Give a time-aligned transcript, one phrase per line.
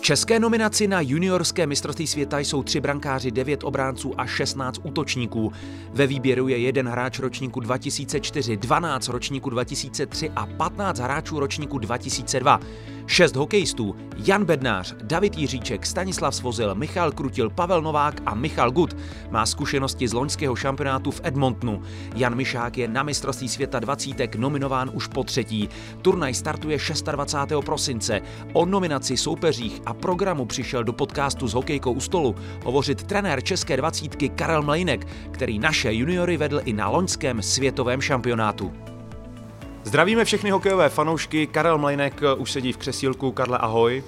[0.00, 5.52] České nominaci na juniorské mistrovství světa jsou tři brankáři, devět obránců a 16 útočníků.
[5.92, 12.60] Ve výběru je jeden hráč ročníku 2004, 12 ročníku 2003 a 15 hráčů ročníku 2002.
[13.10, 18.96] Šest hokejistů, Jan Bednář, David Jiříček, Stanislav Svozil, Michal Krutil, Pavel Novák a Michal Gut
[19.30, 21.82] má zkušenosti z loňského šampionátu v Edmontonu.
[22.14, 25.68] Jan Mišák je na mistrovství světa 20 nominován už po třetí.
[26.02, 26.78] Turnaj startuje
[27.12, 27.64] 26.
[27.64, 28.20] prosince.
[28.52, 33.76] O nominaci, soupeřích a programu přišel do podcastu s hokejkou u stolu hovořit trenér České
[33.76, 38.89] dvacítky Karel Mlejnek, který naše juniory vedl i na loňském světovém šampionátu.
[39.84, 41.46] Zdravíme všechny hokejové fanoušky.
[41.46, 43.32] Karel Mlejnek už sedí v křesílku.
[43.32, 44.04] Karle, ahoj.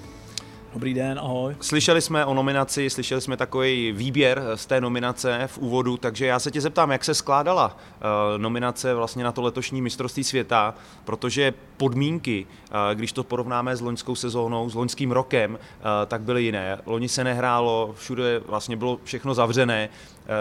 [0.72, 1.56] Dobrý den, ahoj.
[1.60, 6.38] Slyšeli jsme o nominaci, slyšeli jsme takový výběr z té nominace v úvodu, takže já
[6.38, 11.54] se tě zeptám, jak se skládala uh, nominace vlastně na to letošní mistrovství světa, protože
[11.77, 12.46] podmínky,
[12.94, 15.58] když to porovnáme s loňskou sezónou, s loňským rokem,
[16.06, 16.78] tak byly jiné.
[16.86, 19.88] Loni se nehrálo, všude vlastně bylo všechno zavřené,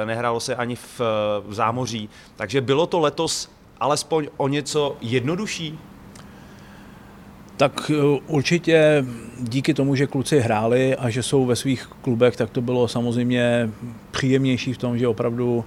[0.06, 1.02] nehrálo se ani v
[1.50, 3.50] zámoří, takže bylo to letos
[3.82, 5.80] alespoň o něco jednodušší?
[7.58, 9.06] Tak eh, určitě
[9.40, 13.70] díky tomu, že kluci hráli a že jsou ve svých klubech, tak to bylo samozřejmě
[14.12, 15.66] příjemnější v tom, že opravdu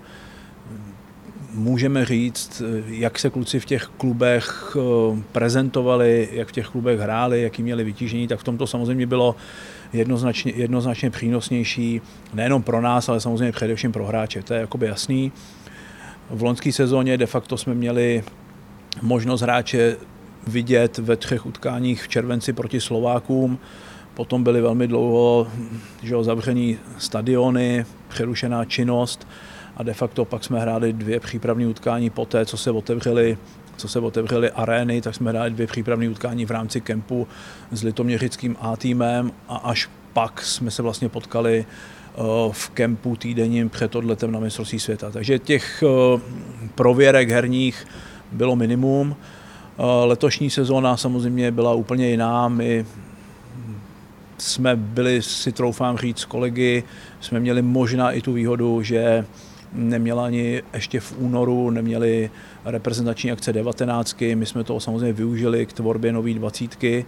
[1.55, 7.43] můžeme říct, jak se kluci v těch klubech eh, prezentovali, jak v těch klubech hráli,
[7.43, 9.37] jaký měli vytížení, tak v tom to samozřejmě bylo
[9.93, 12.01] jednoznačně, jednoznačně přínosnější,
[12.35, 15.33] nejenom pro nás, ale samozřejmě především pro hráče, to je jakoby jasný.
[16.31, 18.25] V loňské sezóně de facto jsme měli
[19.03, 19.97] možnost hráče
[20.47, 23.59] vidět ve třech utkáních v červenci proti Slovákům.
[24.15, 25.49] Potom byly velmi dlouho
[26.03, 29.29] že zavřený stadiony, přerušená činnost
[29.77, 33.39] a de facto pak jsme hráli dvě přípravní utkání po té, co se otevřely
[33.77, 37.29] co se otevřely arény, tak jsme hráli dvě přípravní utkání v rámci kempu
[37.71, 41.67] s litoměřickým A týmem a až pak jsme se vlastně potkali
[42.53, 45.11] v kempu týdenním před odletem na mistrovství světa.
[45.11, 46.21] Takže těch eh,
[46.75, 47.87] prověrek herních
[48.33, 49.17] bylo minimum.
[49.17, 52.49] Eh, letošní sezóna samozřejmě byla úplně jiná.
[52.49, 52.87] My
[54.39, 56.85] jsme byli, si troufám říct, kolegy,
[57.21, 59.27] jsme měli možná i tu výhodu, že
[59.73, 62.31] neměla ani ještě v únoru, neměli
[62.65, 64.21] reprezentační akce 19.
[64.35, 67.05] My jsme to samozřejmě využili k tvorbě nové dvacítky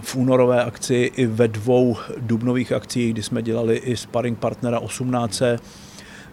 [0.00, 5.42] v únorové akci i ve dvou dubnových akcích, kdy jsme dělali i sparring partnera 18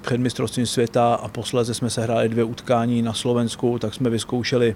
[0.02, 4.76] před mistrovstvím světa a posléze jsme se hráli dvě utkání na Slovensku, tak jsme vyzkoušeli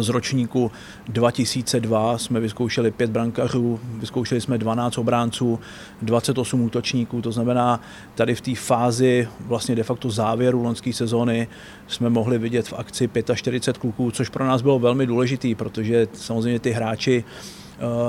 [0.00, 0.70] z ročníku
[1.08, 5.60] 2002 jsme vyzkoušeli pět brankařů, vyzkoušeli jsme 12 obránců,
[6.02, 7.80] 28 útočníků, to znamená
[8.14, 11.48] tady v té fázi vlastně de facto závěru loňské sezóny
[11.88, 16.60] jsme mohli vidět v akci 45 kluků, což pro nás bylo velmi důležitý, protože samozřejmě
[16.60, 17.24] ty hráči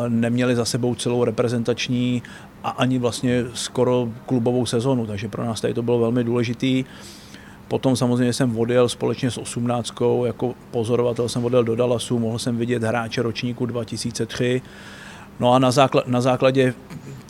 [0.07, 2.23] neměli za sebou celou reprezentační
[2.63, 6.85] a ani vlastně skoro klubovou sezonu, takže pro nás tady to bylo velmi důležitý.
[7.72, 9.94] Potom samozřejmě jsem odjel společně s 18.
[10.26, 14.62] jako pozorovatel jsem odjel do Dallasu, mohl jsem vidět hráče ročníku 2003.
[15.40, 15.72] No a na,
[16.06, 16.74] na základě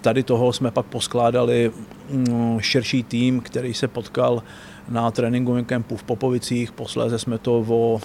[0.02, 1.72] tady toho jsme pak poskládali
[2.10, 4.44] mm, širší tým, který se potkal
[4.90, 6.72] na tréninkovém kempu v Popovicích.
[6.72, 8.02] Posléze jsme to o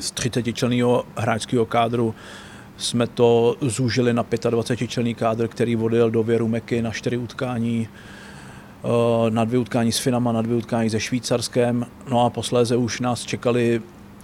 [0.00, 2.14] z 30 členného hráčského kádru
[2.76, 7.88] jsme to zúžili na 25 členný kádr, který odjel do Věru Meky na čtyři utkání
[9.30, 11.86] na dvě utkání s Finama, na dvě utkání se Švýcarskem.
[12.10, 13.82] No a posléze už nás čekali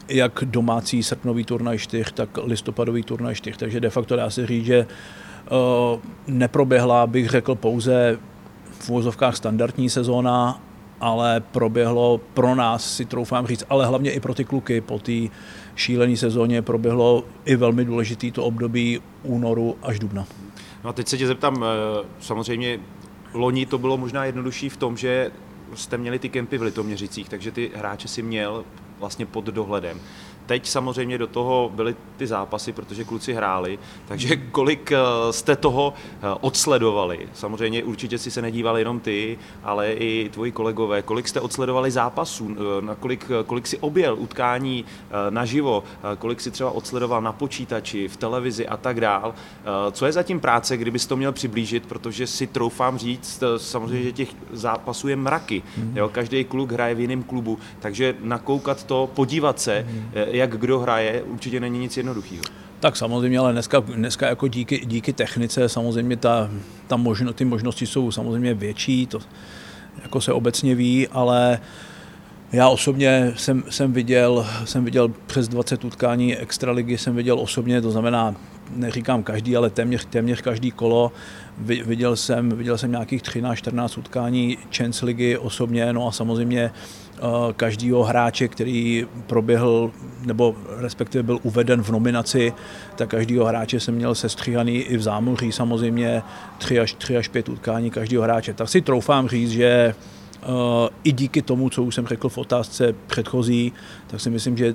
[0.09, 3.59] jak domácí srpnový turnaj 4, tak listopadový turnaj 4.
[3.59, 8.19] Takže de facto dá se říct, že eh, neproběhla, bych řekl, pouze
[8.71, 10.61] v úvozovkách standardní sezóna,
[11.01, 15.13] ale proběhlo pro nás, si troufám říct, ale hlavně i pro ty kluky po té
[15.77, 20.27] šílené sezóně proběhlo i velmi důležitý to období únoru až dubna.
[20.85, 22.79] No a teď se tě zeptám, eh, samozřejmě
[23.35, 25.31] loni to bylo možná jednodušší v tom, že
[25.75, 28.65] jste měli ty kempy v Litoměřicích, takže ty hráče si měl
[28.99, 30.01] vlastně pod dohledem.
[30.47, 33.79] Teď samozřejmě do toho byly ty zápasy, protože kluci hráli,
[34.09, 34.99] takže kolik eh,
[35.31, 37.29] jste toho eh, odsledovali?
[37.35, 41.03] Samozřejmě určitě si se nedívali jenom ty, ale i tvoji kolegové.
[41.03, 42.57] Kolik jste odsledovali zápasů?
[42.57, 44.85] Eh, na kolik, kolik si objel utkání
[45.31, 45.85] naživo?
[46.19, 49.35] Kolik si třeba odsledoval na počítači, v televizi a tak dál?
[49.93, 54.29] Co je zatím práce, kdybys to měl přiblížit, protože si troufám říct, samozřejmě, že těch
[54.53, 55.63] zápasů je mraky.
[55.77, 55.97] Mhm.
[55.97, 56.09] Jo?
[56.09, 61.23] Každý kluk hraje v jiném klubu, takže nakoukat to, podívat se, mhm jak kdo hraje,
[61.23, 62.43] určitě není nic jednoduchého.
[62.81, 66.51] Tak samozřejmě, ale dneska, dneska jako díky, díky technice samozřejmě ta,
[66.87, 69.19] ta možno, ty možnosti jsou samozřejmě větší, to
[70.03, 71.61] jako se obecně ví, ale
[72.53, 77.91] já osobně jsem, jsem, viděl, jsem viděl přes 20 utkání extraligy, jsem viděl osobně, to
[77.91, 78.35] znamená
[78.71, 81.13] neříkám každý, ale téměř, téměř každý kolo.
[81.59, 86.71] Viděl jsem, viděl jsem nějakých 13-14 utkání Champions ligy osobně, no a samozřejmě
[87.23, 92.53] Eh, každého hráče, který proběhl, nebo respektive byl uveden v nominaci,
[92.97, 96.23] tak každého hráče jsem měl sestříhaný i v zámoří samozřejmě
[96.59, 98.55] tři až, tři až pět utkání každého hráče.
[98.55, 99.95] Tak si troufám říct, že
[100.43, 103.73] Uh, i díky tomu, co už jsem řekl v otázce předchozí,
[104.07, 104.75] tak si myslím, že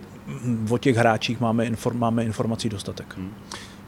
[0.69, 3.17] o těch hráčích máme, inform, máme informací dostatek.
[3.17, 3.31] Hmm.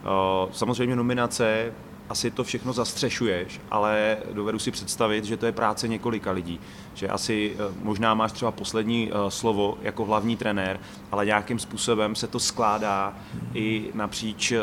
[0.03, 1.71] Uh, samozřejmě nominace
[2.09, 6.59] asi to všechno zastřešuješ, ale dovedu si představit, že to je práce několika lidí.
[6.93, 10.79] Že asi eh, možná máš třeba poslední eh, slovo jako hlavní trenér,
[11.11, 13.13] ale nějakým způsobem se to skládá
[13.53, 14.59] i napříč eh,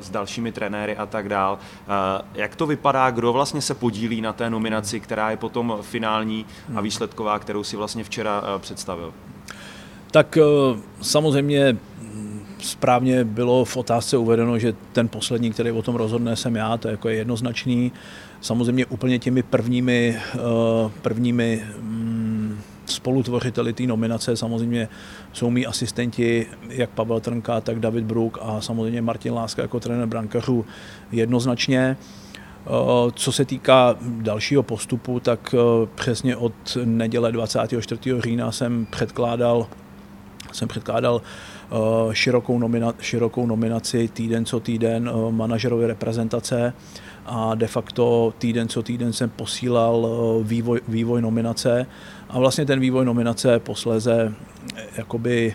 [0.00, 1.58] s dalšími trenéry a tak dál.
[2.34, 6.80] Jak to vypadá, kdo vlastně se podílí na té nominaci, která je potom finální a
[6.80, 9.14] výsledková, kterou si vlastně včera představil?
[10.10, 10.38] Tak
[11.02, 11.76] samozřejmě
[12.62, 16.88] správně bylo v otázce uvedeno, že ten poslední, který o tom rozhodne, jsem já, to
[16.88, 17.92] je jako jednoznačný.
[18.40, 20.38] Samozřejmě úplně těmi prvními, eh,
[21.02, 24.88] prvními mm, spolutvořiteli té nominace samozřejmě
[25.32, 30.06] jsou mý asistenti, jak Pavel Trnka, tak David Brook a samozřejmě Martin Láska jako trenér
[30.06, 30.64] brankařů
[31.12, 31.96] jednoznačně.
[32.66, 36.52] Eh, co se týká dalšího postupu, tak eh, přesně od
[36.84, 38.20] neděle 24.
[38.20, 39.66] října jsem předkládal,
[40.52, 41.22] jsem předkládal
[41.72, 46.72] Eh, širokou, nomina, širokou nominaci týden co týden eh, manažerovi reprezentace
[47.26, 51.86] a de facto týden co týden jsem posílal eh, vývoj, vývoj nominace
[52.28, 54.34] a vlastně ten vývoj nominace posléze
[54.96, 55.54] jakoby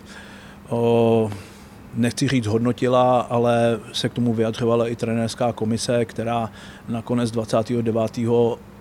[1.96, 6.52] nechci říct hodnotila, ale se k tomu vyjadřovala i trenérská komise, která
[6.90, 8.20] nakonec 29.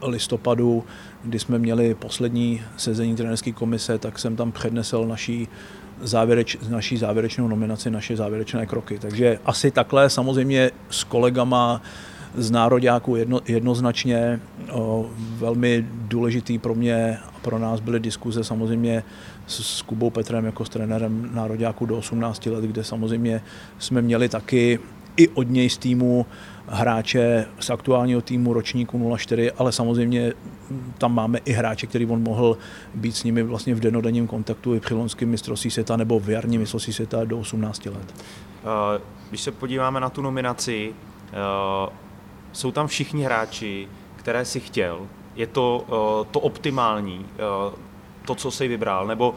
[0.03, 0.85] listopadu,
[1.25, 5.49] kdy jsme měli poslední sezení trenérské komise, tak jsem tam přednesl naší
[6.03, 8.99] závěreč, naší závěrečnou nominaci, naše závěrečné kroky.
[8.99, 11.83] Takže asi takhle samozřejmě s kolegama
[12.35, 14.41] z nároďáků jedno, jednoznačně
[14.73, 19.03] o, velmi důležitý pro mě a pro nás byly diskuze samozřejmě
[19.47, 23.43] s, s Kubou Petrem jako s trenérem nároďáků do 18 let, kde samozřejmě
[23.79, 24.79] jsme měli taky
[25.17, 26.27] i od něj z týmu
[26.67, 30.33] hráče z aktuálního týmu ročníku 04, ale samozřejmě
[30.99, 32.59] tam máme i hráče, který on mohl
[32.95, 36.61] být s nimi vlastně v denodenním kontaktu i při lonském mistrovství světa nebo v jarním
[36.61, 38.15] mistrovství světa do 18 let.
[38.19, 40.95] Eh, když se podíváme na tu nominaci,
[41.33, 41.91] eh,
[42.53, 45.07] jsou tam všichni hráči, které si chtěl.
[45.37, 47.27] Je to eh, to optimální,
[48.27, 49.35] to, co jsi vybral, nebo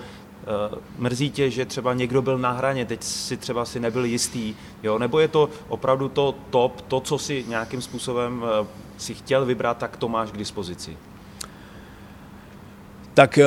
[0.97, 4.99] mrzí tě, že třeba někdo byl na hraně, teď si třeba si nebyl jistý, jo?
[4.99, 8.67] nebo je to opravdu to top, to, co si nějakým způsobem eh,
[8.97, 10.97] si chtěl vybrat, tak to máš k dispozici?
[13.17, 13.45] Tak eh,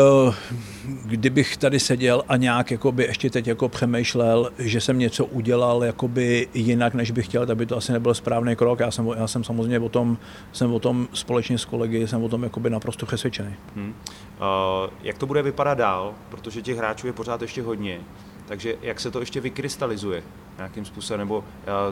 [1.05, 6.49] kdybych tady seděl a nějak jakoby ještě teď jako přemýšlel, že jsem něco udělal jakoby
[6.55, 8.81] jinak, než bych chtěl, tak by to asi nebyl správný krok.
[8.81, 10.19] Já jsem, já jsem samozřejmě o tom,
[10.53, 13.55] jsem o tom společně s kolegy, jsem o tom jakoby naprosto přesvědčený.
[13.77, 13.95] Hmm.
[13.95, 18.01] Uh, jak to bude vypadat dál, protože těch hráčů je pořád ještě hodně,
[18.47, 20.23] takže jak se to ještě vykrystalizuje
[20.57, 21.45] nějakým způsobem, nebo uh,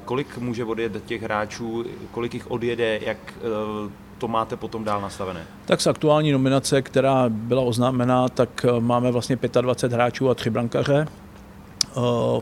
[0.04, 3.19] kolik může odjet těch hráčů, kolik jich odjede, jak
[3.84, 5.41] uh, to máte potom dál nastavené?
[5.65, 10.50] Tak z aktuální nominace, která byla oznámena, tak eh, máme vlastně 25 hráčů a tři
[10.50, 11.06] brankaře.
[11.88, 12.00] Eh,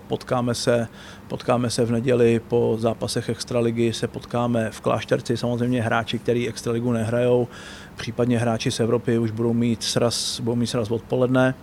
[0.09, 0.89] potkáme se,
[1.29, 6.93] potkáme se v neděli po zápasech Extraligy, se potkáme v Klášterci, samozřejmě hráči, kteří Extraligu
[6.93, 7.49] nehrajou,
[7.97, 11.55] případně hráči z Evropy už budou mít sraz, budou mít sraz odpoledne.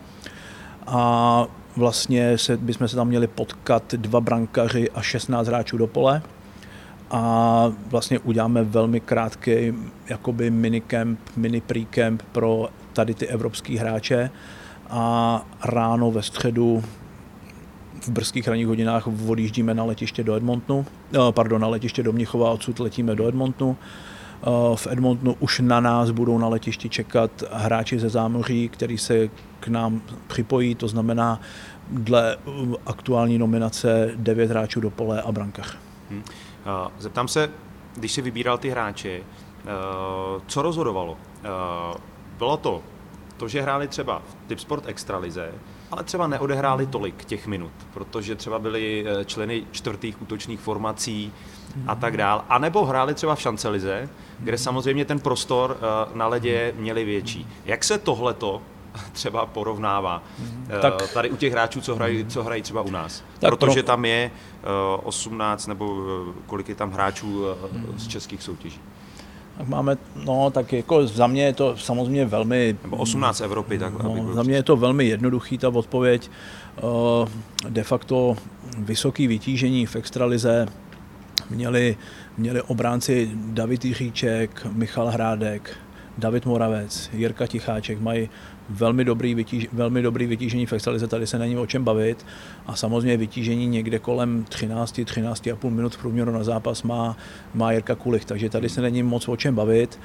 [0.88, 6.22] A vlastně se, bychom se tam měli potkat dva brankaři a 16 hráčů do pole
[7.12, 9.74] a vlastně uděláme velmi krátký
[10.10, 14.30] jakoby minicamp, mini pre-camp pro tady ty evropský hráče
[14.90, 16.84] a ráno ve středu
[18.02, 22.52] v brzkých ranních hodinách odjíždíme na letiště do Edmontonu, eh, pardon, na letiště do Mnichova,
[22.52, 23.78] odsud letíme do Edmontonu.
[24.44, 29.30] Eh, v Edmontonu už na nás budou na letišti čekat hráči ze zámoří, který se
[29.60, 31.42] k nám připojí, to znamená
[31.92, 32.38] dle
[32.86, 35.78] aktuální nominace 9 hráčů do pole a brankař.
[36.10, 36.24] Hmm.
[36.66, 37.50] Eh, zeptám se,
[37.96, 39.70] když si vybíral ty hráče, eh,
[40.48, 41.18] co rozhodovalo?
[41.44, 41.48] Eh,
[42.38, 42.82] bylo to
[43.38, 45.52] to, že hráli třeba v Tipsport Extralize,
[45.92, 51.34] ale třeba neodehráli tolik těch minut, protože třeba byli členy čtvrtých útočných formací
[51.88, 52.46] a tak dál.
[52.50, 55.78] A nebo hráli třeba v Šancelize, kde samozřejmě ten prostor
[56.14, 57.48] na ledě měli větší.
[57.66, 58.62] Jak se tohleto
[59.12, 60.24] třeba porovnává
[60.70, 63.24] eh, tak, tady u těch hráčů, co hrají, co hrají třeba u nás.
[63.40, 63.88] Tak Protože pro...
[63.88, 64.32] tam je
[65.04, 65.98] 18 eh, nebo
[66.30, 67.46] eh, kolik je tam hráčů
[67.98, 68.80] z českých soutěží.
[69.58, 72.78] Tak máme, no tak jako za mě je to samozřejmě velmi...
[72.84, 76.32] Nebo 18 Evropy, tak no, Za mě je to velmi jednoduchý ta odpověď.
[77.70, 78.36] De facto
[78.78, 80.66] vysoký vytížení v extralize
[81.50, 81.98] měli,
[82.38, 85.78] měli obránci David Jiříček, Michal Hrádek,
[86.18, 88.30] David Moravec, Jirka Ticháček, mají
[88.70, 92.26] velmi dobrý, vytíž, velmi dobrý vytížení v extralize, tady se není o čem bavit
[92.66, 97.18] a samozřejmě vytížení někde kolem 13, 13,5 minut v průměru na zápas má,
[97.54, 100.00] má Jirka Kulich, takže tady se není moc o čem bavit.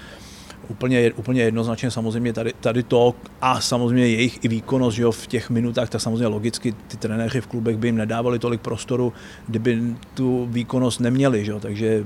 [0.69, 5.27] Úplně, úplně jednoznačně samozřejmě tady, tady to a samozřejmě jejich i výkonnost že jo, v
[5.27, 9.13] těch minutách, tak samozřejmě logicky ty trenéři v klubech by jim nedávali tolik prostoru,
[9.47, 9.83] kdyby
[10.15, 12.05] tu výkonnost neměli, že jo, takže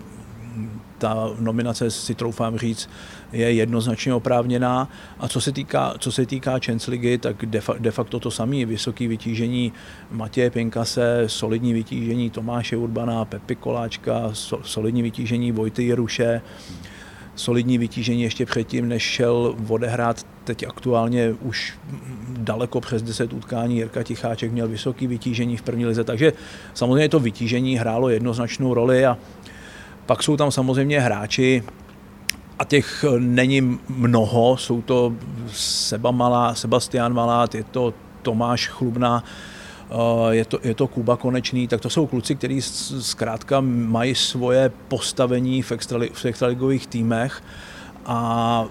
[1.03, 2.91] ta nominace si troufám říct,
[3.33, 4.89] je jednoznačně oprávněná.
[5.19, 8.67] A co se týká, co se týká Champions League, tak de, de facto to samé.
[8.67, 9.73] Vysoké vytížení
[10.11, 16.41] Matěje Pinkase, solidní vytížení Tomáše Urbana, Pepi Koláčka, so, solidní vytížení Vojty Jeruše,
[17.35, 21.79] solidní vytížení ještě předtím, než šel odehrát teď aktuálně už
[22.29, 23.77] daleko přes 10 utkání.
[23.77, 26.33] Jirka Ticháček měl vysoké vytížení v první lize, takže
[26.75, 29.19] samozřejmě to vytížení hrálo jednoznačnou roli a
[30.13, 31.63] pak jsou tam samozřejmě hráči,
[32.59, 35.13] a těch není mnoho, jsou to
[35.53, 39.25] Seba Malá, Sebastian Malát, je to Tomáš Chlubna,
[39.91, 39.95] eh,
[40.35, 42.63] je to, je to Kuba Konečný, tak to jsou kluci, kteří
[43.01, 45.73] zkrátka mají svoje postavení v,
[46.13, 47.43] v extraligových týmech.
[48.07, 48.65] A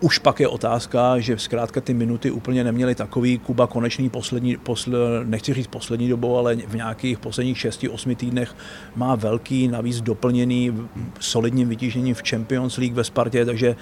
[0.00, 3.38] už pak je otázka, že zkrátka ty minuty úplně neměly takový.
[3.38, 4.92] Kuba konečný poslední, posl,
[5.24, 8.56] nechci říct poslední dobou, ale v nějakých posledních 6-8 týdnech
[8.96, 10.74] má velký, navíc doplněný
[11.20, 13.76] solidním vytížením v Champions League ve Spartě, takže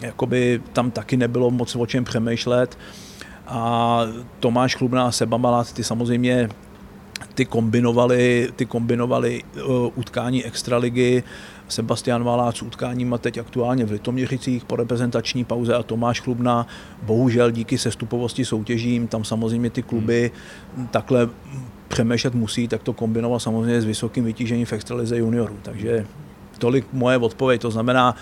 [0.00, 2.78] jakoby tam taky nebylo moc o čem přemýšlet.
[3.46, 4.00] A
[4.40, 6.48] Tomáš Chlubná a Seba Malát, ty samozřejmě
[7.34, 9.62] ty kombinovali, ty kombinovali uh,
[9.94, 11.22] utkání extraligy,
[11.68, 16.66] Sebastian Valác s utkáním a teď aktuálně v Litoměřicích po reprezentační pauze a Tomáš Chlubna.
[17.02, 20.30] Bohužel díky sestupovosti soutěžím, tam samozřejmě ty kluby
[20.76, 20.86] hmm.
[20.86, 21.28] takhle
[21.88, 25.56] přemýšlet musí, tak to kombinovat samozřejmě s vysokým vytížením v extralize juniorů.
[25.62, 26.06] Takže
[26.58, 27.60] tolik moje odpověď.
[27.60, 28.14] To znamená,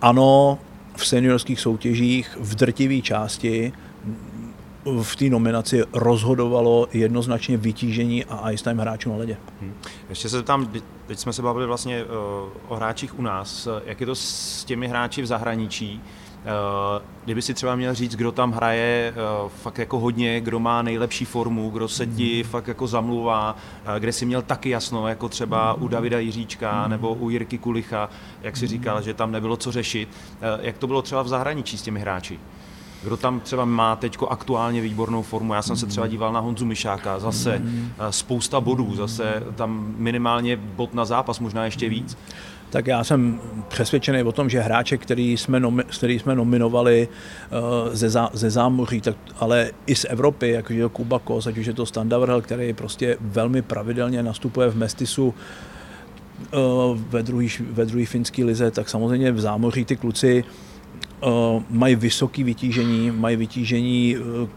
[0.00, 0.58] ano,
[0.96, 3.72] v seniorských soutěžích v drtivé části
[5.02, 9.36] v té nominaci rozhodovalo jednoznačně vytížení a ice time hráčů na ledě.
[9.60, 9.74] Hmm.
[10.08, 10.70] Ještě se tam,
[11.06, 12.10] teď jsme se bavili vlastně uh,
[12.68, 16.00] o hráčích u nás, jak je to s těmi hráči v zahraničí,
[16.42, 19.14] Uh, kdyby si třeba měl říct, kdo tam hraje
[19.62, 22.50] fakt jako hodně, kdo má nejlepší formu, kdo se ti hmm.
[22.50, 23.56] fakt jako zamluvá,
[23.98, 26.90] kde si měl taky jasno, jako třeba u Davida Jiříčka hmm.
[26.90, 28.08] nebo u Jirky Kulicha,
[28.42, 30.08] jak si říkal, že tam nebylo co řešit.
[30.60, 32.40] Jak to bylo třeba v zahraničí s těmi hráči?
[33.02, 35.54] Kdo tam třeba má teď aktuálně výbornou formu?
[35.54, 40.56] Já jsem se třeba díval na Honzu Mišáka, zase eh, spousta bodů, zase tam minimálně
[40.56, 42.16] bod na zápas, možná ještě víc.
[42.70, 47.94] Tak já jsem přesvědčený o tom, že hráče, který jsme, nomi, který jsme nominovali uh,
[47.94, 51.66] ze, zá, ze zámoří, tak, ale i z Evropy, jako je Kuba Kos, ať už
[51.66, 55.34] je to Standavrhel, který prostě velmi pravidelně nastupuje v Mestisu,
[56.94, 60.71] ve druhé ve druhý finské lize, tak samozřejmě v zámoří ty kluci uh,
[61.70, 64.48] mají vysoké vytížení, mají vytížení uh,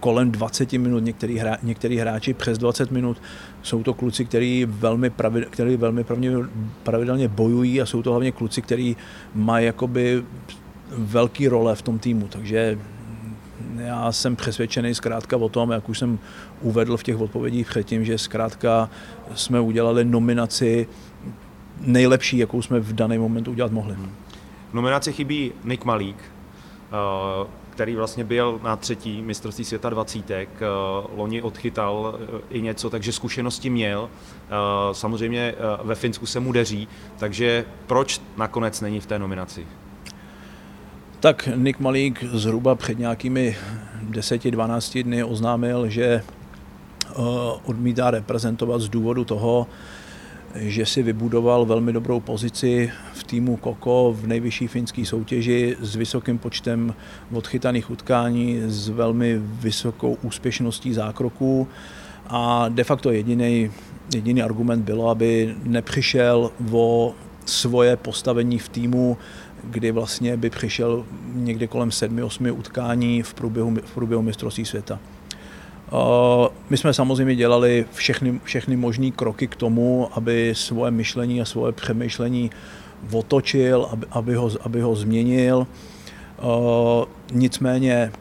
[0.00, 3.22] kolem 20 minut, některý, hra, některý hráči přes 20 minut.
[3.62, 6.04] Jsou to kluci, kteří velmi, pravid, který velmi
[6.82, 8.96] pravidelně bojují a jsou to hlavně kluci, kteří
[9.34, 10.24] mají jakoby
[10.96, 12.78] velký role v tom týmu, takže
[13.78, 16.18] já jsem přesvědčený zkrátka o tom, jak už jsem
[16.60, 18.90] uvedl v těch odpovědích předtím, že zkrátka
[19.34, 20.88] jsme udělali nominaci
[21.80, 23.94] nejlepší, jakou jsme v daný moment udělat mohli.
[23.94, 24.10] Hmm.
[24.70, 30.48] V nominaci chybí Nick Malík, eh, který vlastně byl na třetí mistrovství světa dvacítek.
[30.56, 30.66] Eh,
[31.16, 34.10] loni odchytal eh, i něco, takže zkušenosti měl.
[34.92, 39.66] Samozřejmě ve Finsku se mu deří, takže proč nakonec není v té nominaci?
[41.20, 43.56] Tak Nick Malík zhruba před nějakými
[44.10, 46.22] 10-12 dny oznámil, že
[47.64, 49.66] odmítá reprezentovat z důvodu toho,
[50.54, 56.38] že si vybudoval velmi dobrou pozici v týmu Koko v nejvyšší finské soutěži s vysokým
[56.38, 56.94] počtem
[57.32, 61.68] odchytaných utkání, s velmi vysokou úspěšností zákroků
[62.26, 63.70] a de facto jediný,
[64.14, 67.14] jediný argument bylo, aby nepřišel o
[67.46, 69.18] svoje postavení v týmu,
[69.64, 74.98] kdy vlastně by přišel někde kolem 7-8 utkání v průběhu, v průběhu mistrovství světa.
[76.70, 81.72] My jsme samozřejmě dělali všechny, všechny možné kroky k tomu, aby svoje myšlení a svoje
[81.72, 82.50] přemýšlení
[83.12, 85.66] otočil, aby, aby, ho, aby ho změnil.
[87.32, 88.12] Nicméně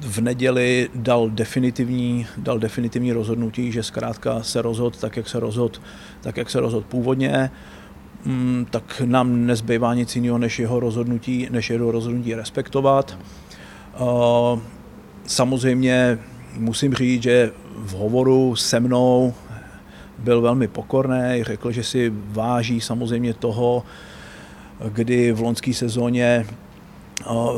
[0.00, 5.82] v neděli dal definitivní, dal definitivní rozhodnutí, že zkrátka se rozhod tak, jak se rozhod,
[6.20, 7.50] tak, jak se rozhod původně,
[8.24, 13.18] mm, tak nám nezbývá nic jiného, než jeho rozhodnutí, než jeho rozhodnutí respektovat.
[15.26, 16.18] Samozřejmě
[16.56, 19.34] musím říct, že v hovoru se mnou
[20.18, 23.84] byl velmi pokorný, řekl, že si váží samozřejmě toho,
[24.92, 26.46] kdy v loňské sezóně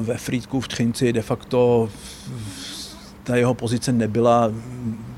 [0.00, 1.88] ve Frýdku v Třinci de facto
[3.24, 4.52] ta jeho pozice nebyla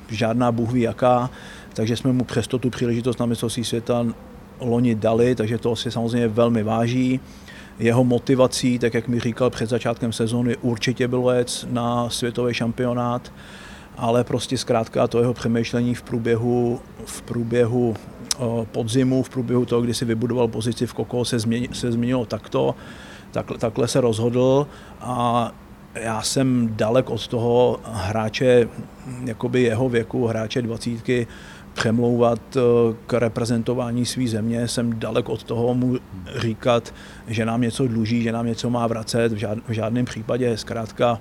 [0.09, 1.31] žádná bůh ví jaká,
[1.73, 4.07] takže jsme mu přesto tu příležitost na mistrovství světa
[4.61, 7.21] loni dali, takže to si samozřejmě velmi váží.
[7.79, 13.33] Jeho motivací, tak jak mi říkal před začátkem sezóny, určitě bylo jet na světový šampionát,
[13.97, 17.95] ale prostě zkrátka to jeho přemýšlení v průběhu, v průběhu
[18.65, 22.75] podzimu, v průběhu toho, kdy si vybudoval pozici v Koko, se, změnilo, se změnilo takto.
[23.31, 24.67] Tak, takhle se rozhodl
[25.01, 25.53] a
[25.95, 28.69] já jsem dalek od toho hráče
[29.25, 31.27] jakoby jeho věku, hráče dvacítky,
[31.75, 32.61] přemlouvat eh,
[33.07, 34.69] k reprezentování své země.
[34.69, 35.99] Jsem dalek od toho mu
[36.37, 36.95] říkat,
[37.27, 39.33] že nám něco dluží, že nám něco má vracet.
[39.33, 41.21] V, žád, v žádném případě zkrátka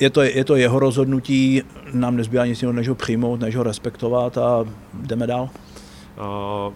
[0.00, 1.62] je to, je to jeho rozhodnutí,
[1.92, 5.42] nám nezbývá nic jiného, než ho přijmout, než ho respektovat a jdeme dál.
[6.62, 6.74] Uh,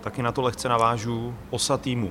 [0.00, 2.10] taky na to lehce navážu osa týmu.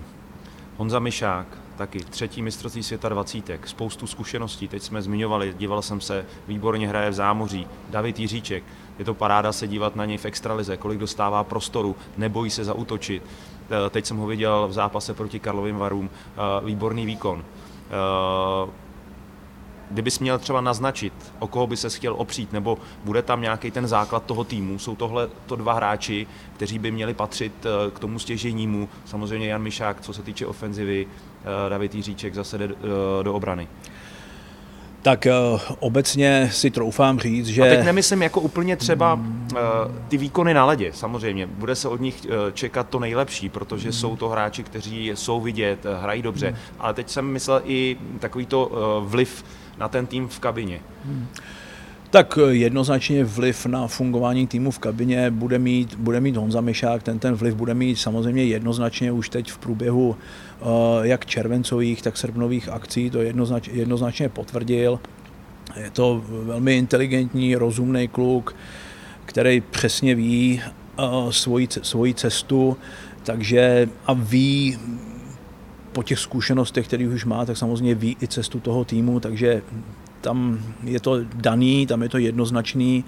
[0.78, 1.48] Honza Mišák,
[1.78, 7.10] taky třetí mistrovství světa dvacítek, spoustu zkušeností, teď jsme zmiňovali, díval jsem se, výborně hraje
[7.10, 8.64] v zámoří, David Jiříček,
[9.00, 13.24] je to paráda se dívat na něj v extralize, kolik dostává prostoru, nebojí se zautočit.
[13.70, 17.44] Eh, teď jsem ho viděl v zápase proti Karlovým Varům, eh, výborný výkon.
[17.46, 18.70] Eh,
[19.92, 23.88] kdybys měl třeba naznačit, o koho by se chtěl opřít, nebo bude tam nějaký ten
[23.88, 27.54] základ toho týmu, jsou tohle to dva hráči, kteří by měli patřit
[27.94, 31.08] k tomu stěžejnímu, samozřejmě Jan Mišák, co se týče ofenzivy,
[31.70, 32.70] David Jiříček zase jde
[33.24, 33.68] do obrany
[35.08, 37.62] tak uh, obecně si troufám říct, že...
[37.62, 39.60] A teď nemyslím jako úplně třeba uh,
[40.08, 41.48] ty výkony na ledě, samozřejmě.
[41.48, 45.86] Bude se od nich uh, čekat to nejlepší, protože jsou to hráči, kteří jsou vidět,
[46.02, 48.78] hrají dobře, ale teď jsem myslel i takovýto uh,
[49.10, 49.46] vliv
[49.78, 50.80] na ten tým v kabině.
[51.06, 51.28] Hmm.
[52.10, 57.20] Tak jednoznačně vliv na fungování týmu v kabině bude mít, bude mít Honza Mišák, ten
[57.20, 60.68] ten vliv bude mít samozřejmě jednoznačně už teď v průběhu uh,
[61.02, 65.00] jak červencových, tak srpnových akcí, to jednoznač, jednoznačně potvrdil.
[65.76, 68.56] Je to velmi inteligentní, rozumný kluk,
[69.26, 70.62] který přesně ví
[71.00, 72.78] uh, svoji, svoji cestu,
[73.24, 74.78] takže a ví
[75.92, 79.62] po těch zkušenostech, které už má, tak samozřejmě ví i cestu toho týmu, takže
[80.22, 83.04] tam je to daný, tam je to jednoznačný.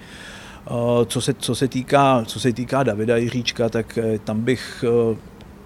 [0.66, 4.84] Eh, co se, co se, týká, co se týká Davida Jiříčka, tak eh, tam bych
[4.84, 5.16] eh,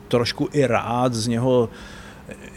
[0.09, 1.68] trošku i rád z něho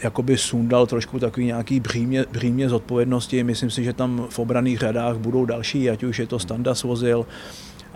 [0.02, 3.44] jakoby sundal trošku takový nějaký břímě, břímě zodpovědnosti.
[3.44, 7.26] Myslím si, že tam v obraných řadách budou další, ať už je to Standa Svozil,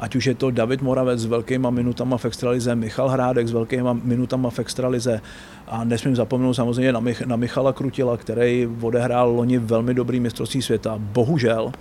[0.02, 3.92] ať už je to David Moravec s velkýma minutama v extralize, Michal Hrádek s velkýma
[3.92, 5.20] minutama v extralize
[5.66, 10.62] a nesmím zapomenout samozřejmě na, Mich- na Michala Krutila, který odehrál loni velmi dobrý mistrovství
[10.62, 10.94] světa.
[10.98, 11.72] Bohužel,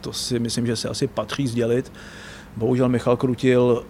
[0.00, 1.92] to si myslím, že se asi patří sdělit,
[2.56, 3.84] bohužel Michal Krutil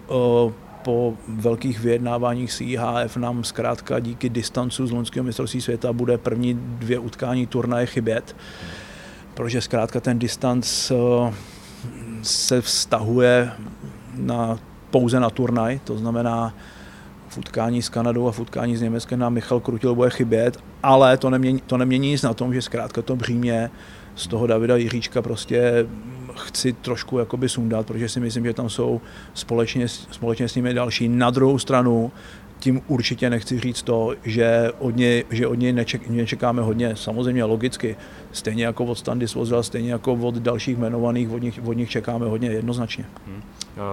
[0.83, 6.53] po velkých vyjednáváních s IHF nám zkrátka díky distancu z loňského mistrovství světa bude první
[6.53, 8.35] dvě utkání turnaje chybět,
[9.33, 10.91] protože zkrátka ten distanc
[12.21, 13.51] se vztahuje
[14.15, 16.53] na, pouze na turnaj, to znamená
[17.29, 21.17] v utkání s Kanadou a v utkání s Německem nám Michal Krutil bude chybět, ale
[21.17, 23.69] to nemění, to nemění nic na tom, že zkrátka to břímě
[24.15, 25.87] z toho Davida Jiříčka prostě
[26.35, 29.01] chci trošku jakoby sundat, protože si myslím, že tam jsou
[29.33, 31.09] společně, společně s nimi další.
[31.09, 32.11] Na druhou stranu
[32.59, 37.43] tím určitě nechci říct to, že od něj, že od něj neček, nečekáme hodně, samozřejmě
[37.43, 37.95] logicky,
[38.31, 42.25] stejně jako od Standy Svozila, stejně jako od dalších jmenovaných, od nich, od nich čekáme
[42.25, 43.05] hodně jednoznačně.
[43.27, 43.41] Hmm.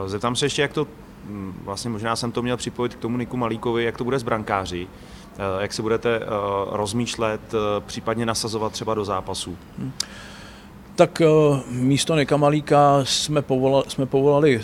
[0.07, 0.87] Zeptám se ještě, jak to,
[1.25, 4.23] hm, vlastně možná jsem to měl připojit k tomu Niku Malíkovi, jak to bude s
[4.23, 4.87] brankáři,
[5.39, 6.27] eh, jak se budete eh,
[6.71, 9.57] rozmýšlet, eh, případně nasazovat třeba do zápasů?
[9.79, 9.93] Hmm.
[10.97, 11.23] Tak
[11.71, 14.61] místo Nika Malíka jsme povolali, jsme povolali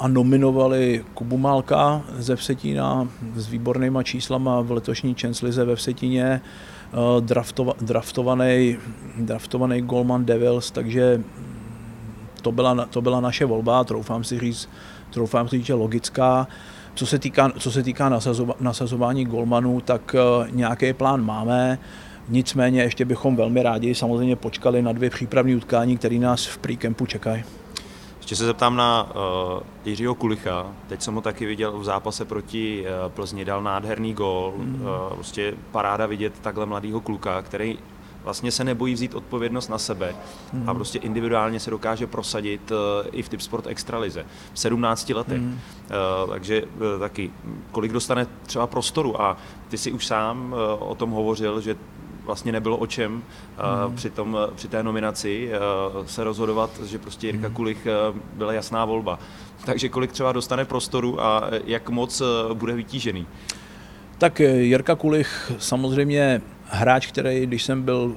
[0.00, 7.20] a nominovali Kubu Málka ze Vsetína s výbornýma číslama v letošní Čenslize ve Vsetíně, eh,
[7.20, 8.76] draftova, draftovaný,
[9.18, 11.22] draftovaný Goldman Devils, takže
[12.42, 14.68] to byla, to byla naše volba, troufám si říct,
[15.10, 16.48] troufám si říct, že logická.
[16.94, 21.78] Co se týká, co se týká nasazova, nasazování golmanů, tak uh, nějaký plán máme.
[22.28, 26.74] Nicméně ještě bychom velmi rádi samozřejmě počkali na dvě přípravní utkání, které nás v pre
[27.06, 27.44] čekají.
[28.30, 30.66] Ještě se zeptám na uh, Jiřího Kulicha.
[30.88, 34.54] Teď jsem ho taky viděl v zápase proti uh, Plzni, dal nádherný gól.
[34.56, 34.74] Mm.
[34.74, 37.78] Uh, prostě paráda vidět takhle mladýho kluka, který
[38.24, 40.14] vlastně se nebojí vzít odpovědnost na sebe
[40.52, 40.70] mm.
[40.70, 42.76] a prostě individuálně se dokáže prosadit uh,
[43.12, 45.40] i v Typ Sport Extralize v 17 letech.
[45.40, 45.52] Mm.
[45.52, 47.30] Uh, takže uh, taky,
[47.72, 49.36] kolik dostane třeba prostoru a
[49.68, 51.76] ty si už sám uh, o tom hovořil, že
[52.30, 53.22] vlastně nebylo o čem
[53.58, 53.96] hmm.
[53.96, 55.50] při, tom, při té nominaci
[56.06, 57.56] se rozhodovat, že prostě Jirka hmm.
[57.56, 57.86] Kulich
[58.32, 59.18] byla jasná volba.
[59.64, 62.22] Takže kolik třeba dostane prostoru a jak moc
[62.54, 63.26] bude vytížený?
[64.18, 68.16] Tak Jirka Kulich samozřejmě hráč, který, když jsem byl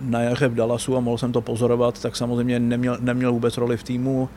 [0.00, 3.76] na jaře v Dallasu a mohl jsem to pozorovat, tak samozřejmě neměl, neměl vůbec roli
[3.76, 4.28] v týmu.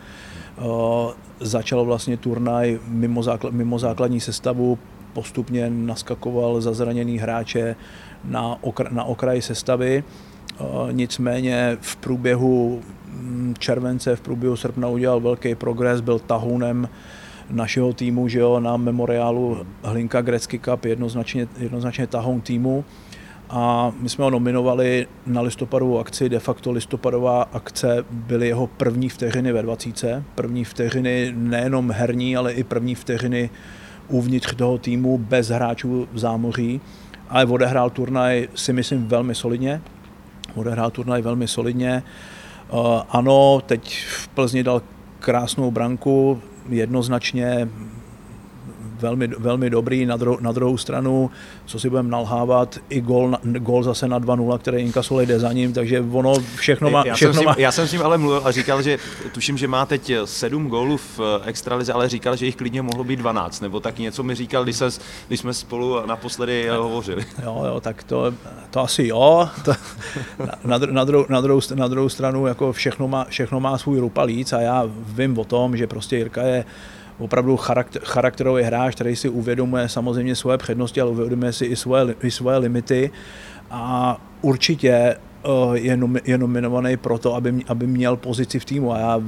[0.58, 4.80] Uh, začal vlastně turnaj mimo, základ, mimo základní sestavu,
[5.14, 7.76] postupně naskakoval za zraněný hráče
[8.24, 10.04] na, okra, na okraji sestavy.
[10.60, 16.90] Uh, nicméně v průběhu mm, července, v průběhu srpna udělal velký progres, byl tahounem
[17.50, 22.86] našeho týmu, že jo, na memoriálu Hlinka Grecky Cup, jednoznačně, jednoznačně tahoun týmu
[23.50, 26.30] a my jsme ho nominovali na listopadovou akci.
[26.30, 30.24] De facto listopadová akce byly jeho první vteřiny ve 20.
[30.36, 33.50] První vteřiny nejenom herní, ale i první vteřiny
[34.08, 36.82] uvnitř toho týmu bez hráčů v zámoří.
[37.30, 39.82] Ale odehrál turnaj si myslím velmi solidně.
[40.56, 42.04] Odehrál turnaj velmi solidně.
[42.72, 44.82] Uh, ano, teď v Plzni dal
[45.20, 47.70] krásnou branku, jednoznačně
[49.00, 50.06] velmi, velmi dobrý.
[50.06, 51.32] Na, dru, na druhou stranu,
[51.66, 55.74] co si budeme nalhávat, i gol, gol zase na 2-0, který Inkasole jde za ním,
[55.74, 57.04] takže ono všechno má...
[57.06, 57.52] Já, všechno jsem, má...
[57.52, 58.98] Ním, já jsem s ním ale mluvil a říkal, že
[59.32, 63.04] tuším, že má teď sedm gólů v eh, extralize, ale říkal, že jich klidně mohlo
[63.04, 64.90] být 12, nebo tak něco mi říkal, když, se,
[65.28, 67.26] když jsme spolu naposledy hovořili.
[67.44, 68.34] Jo, jo, tak to,
[68.72, 69.50] to asi jo.
[69.66, 69.74] To,
[70.66, 74.54] na, na, druhou, na, druhou, na druhou stranu jako všechno má, všechno má svůj rupalíc
[74.54, 76.66] a já vím o tom, že prostě Jirka je
[77.20, 82.16] opravdu charakter, charakterový hráč, který si uvědomuje samozřejmě svoje přednosti, ale uvědomuje si i svoje,
[82.24, 83.12] i svoje limity
[83.72, 85.18] a určitě eh,
[85.74, 89.22] je, nom, je nominovaný proto, aby, aby měl pozici v týmu a já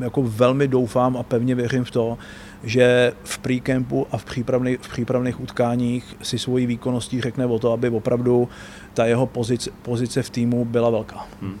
[0.00, 2.18] jako velmi doufám a pevně věřím v to,
[2.64, 7.72] že v pre-campu a v přípravných, v přípravných utkáních si svojí výkonností řekne o to,
[7.72, 8.48] aby opravdu
[8.94, 11.26] ta jeho pozice, pozice v týmu byla velká.
[11.40, 11.52] Hmm.
[11.52, 11.58] Uh,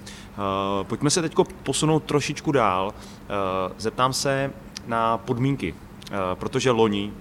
[0.86, 2.86] pojďme se teď posunout trošičku dál.
[2.86, 4.50] Uh, zeptám se,
[4.86, 5.74] na podmínky,
[6.10, 7.12] eh, protože loni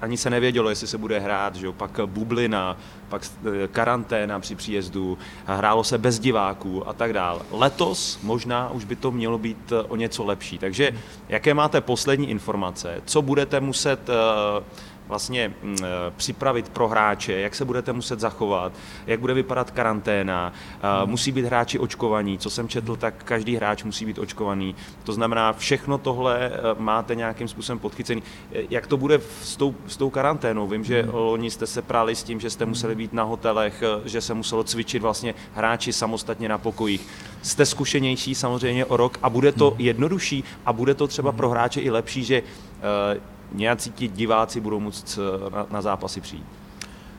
[0.00, 1.72] ani se nevědělo, jestli se bude hrát, že jo?
[1.72, 2.76] pak bublina,
[3.08, 7.40] pak eh, karanténa při příjezdu, hrálo se bez diváků a tak dále.
[7.50, 10.58] Letos možná už by to mělo být eh, o něco lepší.
[10.58, 10.90] Takže
[11.28, 13.02] jaké máte poslední informace?
[13.04, 14.10] Co budete muset
[15.08, 15.86] vlastně mm, eh,
[16.16, 18.72] připravit pro hráče, jak se budete muset zachovat,
[19.06, 21.10] jak bude vypadat karanténa, hmm.
[21.10, 24.74] musí být hráči očkovaní, co jsem četl, tak každý hráč musí být očkovaný.
[25.04, 28.22] To znamená, všechno tohle eh, máte nějakým způsobem podchycený.
[28.52, 30.68] Eh, jak to bude s tou, s tou karanténou?
[30.68, 31.14] Vím, že hmm.
[31.14, 34.64] loni jste se práli s tím, že jste museli být na hotelech, že se muselo
[34.64, 37.06] cvičit vlastně hráči samostatně na pokojích.
[37.42, 39.80] Jste zkušenější samozřejmě o rok a bude to hmm.
[39.80, 42.42] jednodušší a bude to třeba pro hráče i lepší, že
[43.52, 46.44] nějací ti diváci budou moct eh, na, na zápasy přijít?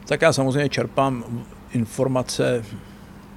[0.07, 1.23] Tak já samozřejmě čerpám
[1.71, 2.65] informace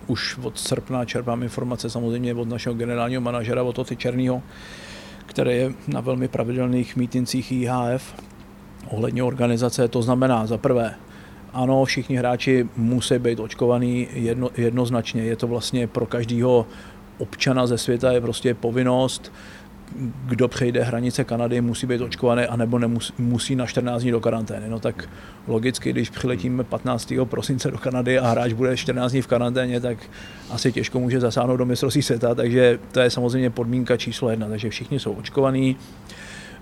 [0.07, 4.43] už od srpna čerpám informace samozřejmě od našeho generálního manažera, od Toty Černýho,
[5.27, 8.15] který je na velmi pravidelných mítincích IHF
[8.91, 9.89] ohledně organizace.
[9.89, 10.95] To znamená za prvé,
[11.53, 15.23] ano, všichni hráči musí být očkovaní jedno, jednoznačně.
[15.23, 16.67] Je to vlastně pro každého
[17.19, 19.33] občana ze světa je prostě povinnost
[20.27, 24.69] kdo přejde hranice Kanady, musí být očkovaný, anebo nemusí, musí na 14 dní do karantény.
[24.69, 25.09] No tak
[25.47, 27.13] logicky, když přiletíme 15.
[27.25, 29.99] prosince do Kanady a hráč bude 14 dní v karanténě, tak
[30.51, 34.71] asi těžko může zasáhnout do mistrovství světa, takže to je samozřejmě podmínka číslo jedna, takže
[34.71, 35.77] všichni jsou očkovaní.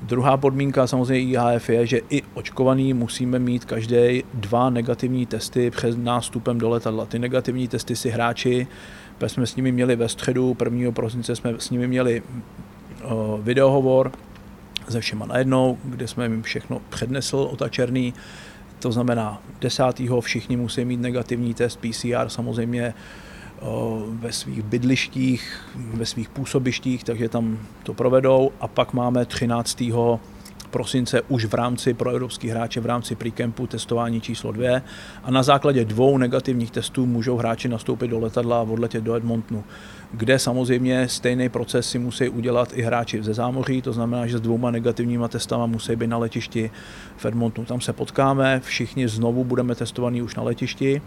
[0.03, 5.99] Druhá podmínka samozřejmě IHF je, že i očkovaný musíme mít každý dva negativní testy před
[5.99, 7.07] nástupem do letadla.
[7.07, 8.67] Ty negativní testy si hráči,
[9.27, 10.93] jsme s nimi měli ve středu, 1.
[10.93, 12.23] prosince jsme s nimi měli
[13.41, 14.13] videohovor
[14.89, 18.15] se všema najednou, kde jsme jim všechno přednesl o ta černý.
[18.79, 19.83] To znamená, 10.
[20.21, 22.95] všichni musí mít negativní test PCR samozřejmě
[24.09, 28.51] ve svých bydlištích, ve svých působištích, takže tam to provedou.
[28.61, 29.83] A pak máme 13
[30.71, 34.83] prosince už v rámci pro evropský hráče v rámci pre-campu testování číslo dvě
[35.23, 39.65] a na základě dvou negativních testů můžou hráči nastoupit do letadla a odletět do Edmontonu,
[40.17, 44.41] kde samozřejmě stejný proces si musí udělat i hráči ze zámoří, to znamená, že s
[44.41, 46.71] dvouma negativníma testama musí být na letišti
[47.17, 47.67] v Edmontonu.
[47.67, 51.03] Tam se potkáme, všichni znovu budeme testovaní už na letišti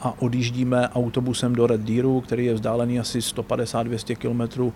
[0.00, 4.72] a odjíždíme autobusem do Red Deeru, který je vzdálený asi 150-200 km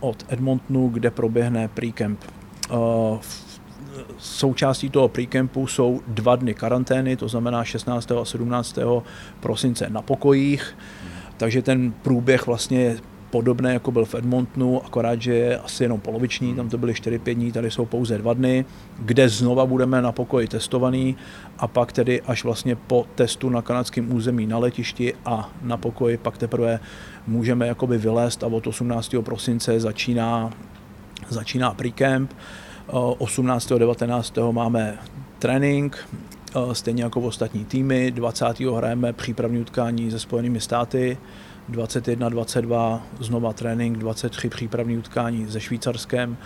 [0.00, 2.18] od Edmontonu, kde proběhne pre-camp.
[2.70, 3.18] Uh,
[4.18, 8.12] součástí toho pre-campu jsou dva dny karantény, to znamená 16.
[8.12, 8.78] a 17.
[9.40, 10.76] prosince na pokojích,
[11.40, 12.96] takže ten průběh vlastně je
[13.30, 17.34] podobné, jako byl v Edmontonu, akorát, že je asi jenom poloviční, tam to byly 4-5
[17.34, 18.64] dní, tady jsou pouze dva dny,
[18.98, 21.16] kde znova budeme na pokoji testovaný
[21.58, 26.16] a pak tedy až vlastně po testu na kanadském území na letišti a na pokoji
[26.16, 26.80] pak teprve
[27.26, 29.14] můžeme jakoby vylézt a od 18.
[29.20, 30.50] prosince začíná,
[31.28, 32.32] začíná pre-camp.
[33.18, 33.68] 18.
[33.68, 34.38] 19.
[34.52, 34.98] máme
[35.38, 36.08] trénink,
[36.72, 38.10] stejně jako ostatní týmy.
[38.10, 38.60] 20.
[38.60, 41.18] hrajeme přípravní utkání se Spojenými státy,
[41.68, 46.36] 21, 22 znova trénink, 23 přípravní utkání se Švýcarskem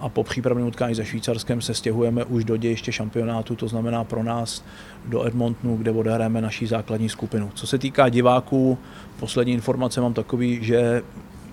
[0.00, 4.22] a po přípravním utkání se Švýcarskem se stěhujeme už do dějiště šampionátu, to znamená pro
[4.22, 4.64] nás
[5.04, 7.50] do Edmontonu, kde odehráme naší základní skupinu.
[7.54, 8.78] Co se týká diváků,
[9.20, 11.02] poslední informace mám takový, že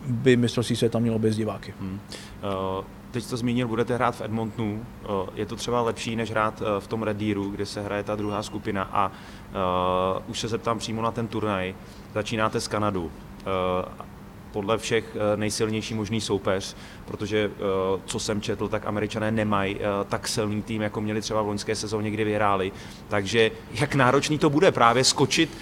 [0.08, 1.74] by mistrovství světa mělo bez diváky.
[1.80, 2.00] Hmm.
[2.80, 4.86] Uh, teď to zmínil, budete hrát v Edmontonu.
[5.10, 8.04] Uh, je to třeba lepší, než hrát uh, v tom Red Deeru, kde se hraje
[8.04, 11.76] ta druhá skupina a uh, už se zeptám přímo na ten turnaj.
[12.13, 13.12] Začínáte s Kanadu.
[14.52, 17.52] Podle všech nejsilnější možný soupeř, protože
[18.06, 22.12] co jsem četl, tak američané nemají tak silný tým, jako měli třeba v loňské sezóně,
[22.12, 22.71] kdy vyhráli.
[23.08, 25.58] Takže jak náročný to bude právě skočit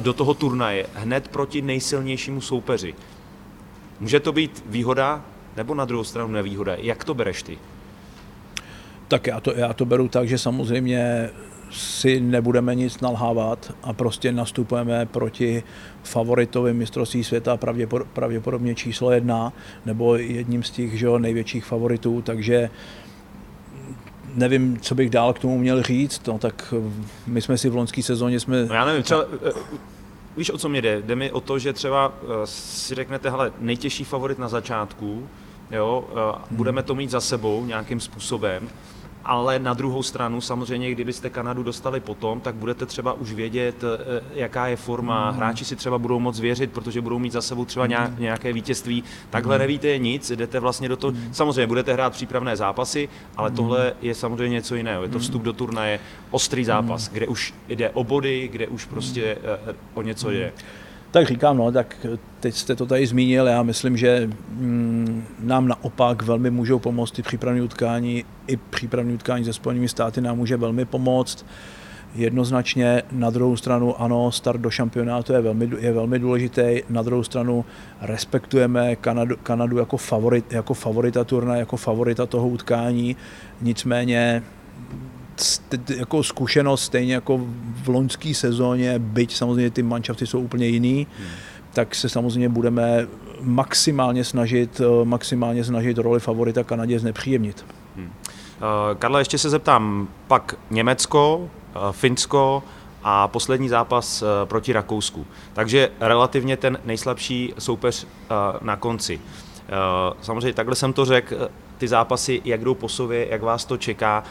[0.00, 2.94] do toho turnaje hned proti nejsilnějšímu soupeři.
[4.00, 5.24] Může to být výhoda
[5.56, 6.74] nebo na druhou stranu nevýhoda?
[6.78, 7.58] Jak to bereš ty?
[9.08, 11.30] Tak já to, já to beru tak, že samozřejmě
[11.70, 15.62] si nebudeme nic nalhávat a prostě nastupujeme proti
[16.02, 17.58] favoritovi mistrovství světa,
[18.12, 19.52] pravděpodobně číslo jedna,
[19.86, 22.70] nebo jedním z těch že, největších favoritů, takže
[24.34, 26.74] nevím, co bych dál k tomu měl říct, no, tak
[27.26, 28.66] my jsme si v loňské sezóně jsme...
[28.66, 29.24] No já nevím, třeba
[30.36, 31.02] víš, o co mě jde?
[31.02, 35.28] Jde mi o to, že třeba eh, si řeknete, hele, nejtěžší favorit na začátku,
[35.70, 38.68] jo, eh, budeme to mít za sebou nějakým způsobem,
[39.26, 44.20] ale na druhou stranu samozřejmě, kdybyste Kanadu dostali potom, tak budete třeba už vědět, eh,
[44.34, 45.36] jaká je forma, mm.
[45.36, 48.16] hráči si třeba budou moc věřit, protože budou mít za sebou třeba mm.
[48.18, 49.04] nějaké vítězství.
[49.30, 49.60] Takhle mm.
[49.60, 51.28] nevíte nic, jdete vlastně do toho, mm.
[51.32, 53.56] samozřejmě budete hrát přípravné zápasy, ale mm.
[53.56, 55.02] tohle je samozřejmě něco jiného.
[55.02, 56.00] Je to vstup do turnaje,
[56.30, 57.14] ostrý zápas, mm.
[57.14, 59.74] kde už jde o body, kde už prostě mm.
[59.94, 60.52] o něco jde.
[61.10, 62.06] Tak říkám, no, tak
[62.40, 67.22] teď jste to tady zmínil, já myslím, že mm, nám naopak velmi můžou pomoct ty
[67.22, 71.46] přípravní utkání, i přípravní utkání se Spojenými státy nám může velmi pomoct.
[72.14, 77.22] Jednoznačně na druhou stranu ano, start do šampionátu je velmi, je velmi důležitý, na druhou
[77.22, 77.64] stranu
[78.00, 83.16] respektujeme Kanadu, Kanadu jako, favorit, jako favorita turna, jako favorita toho utkání,
[83.60, 84.42] nicméně
[85.96, 87.40] jako zkušenost stejně jako
[87.84, 91.28] v loňské sezóně, byť samozřejmě ty manšafty jsou úplně jiný, hmm.
[91.72, 93.06] tak se samozřejmě budeme
[93.40, 97.66] maximálně snažit, eh, maximálně snažit roli favorita Kanadě znepříjemnit.
[97.96, 98.06] Hmm.
[98.06, 98.12] Uh,
[98.98, 102.62] Karle, ještě se zeptám, pak Německo, uh, Finsko
[103.02, 105.26] a poslední zápas proti Rakousku.
[105.52, 108.06] Takže relativně ten nejslabší soupeř
[108.60, 109.20] na konci.
[110.22, 114.24] Samozřejmě takhle jsem to řekl, ty zápasy, jak jdou po sobě, jak vás to čeká.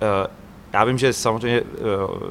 [0.00, 0.26] Eh,
[0.72, 1.64] já vím, že samozřejmě eh,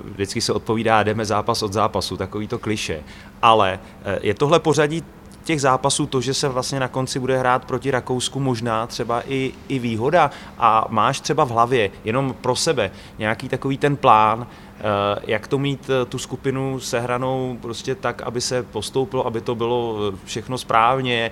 [0.04, 3.04] vždycky se odpovídá, jdeme zápas od zápasu, takový to kliše,
[3.41, 5.04] ale eh, je tohle pořadí
[5.45, 9.53] těch zápasů to, že se vlastně na konci bude hrát proti Rakousku možná třeba i,
[9.67, 14.47] i výhoda a máš třeba v hlavě jenom pro sebe nějaký takový ten plán,
[14.79, 19.55] Eh, jak to mít eh, tu skupinu sehranou prostě tak, aby se postoupilo, aby to
[19.55, 21.31] bylo eh, všechno správně,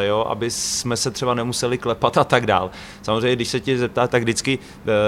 [0.00, 2.70] jo, aby jsme se třeba nemuseli klepat a tak dál.
[3.02, 4.58] Samozřejmě, když se tě zeptá, tak vždycky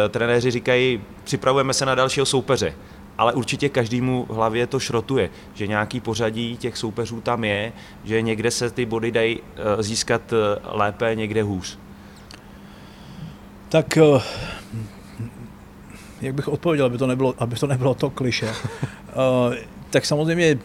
[0.09, 2.74] trenéři říkají, připravujeme se na dalšího soupeře
[3.18, 7.72] ale určitě každému v hlavě to šrotuje, že nějaký pořadí těch soupeřů tam je,
[8.05, 9.40] že někde se ty body dají
[9.81, 10.22] získat
[10.64, 11.79] lépe, někde hůř.
[13.68, 13.98] Tak
[16.20, 18.53] jak bych odpověděl, aby to nebylo, aby to, nebylo to kliše.
[19.90, 20.59] tak samozřejmě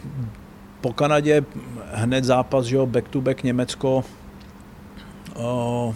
[0.80, 1.44] po Kanadě
[1.92, 4.04] hned zápas, že jo, back to back Německo.
[5.36, 5.94] Uh,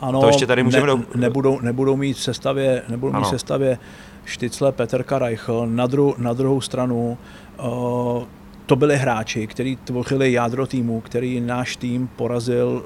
[0.00, 1.04] ano, to ještě tady můžeme ne, do...
[1.14, 3.20] nebudou, nebudou mít v sestavě, nebudou ano.
[3.20, 3.78] mít v sestavě
[4.26, 5.66] Štycle, Peterka Reichl.
[5.66, 7.18] Na, dru, na druhou stranu
[7.58, 8.24] uh,
[8.66, 12.84] to byli hráči, kteří tvořili jádro týmu, který náš tým porazil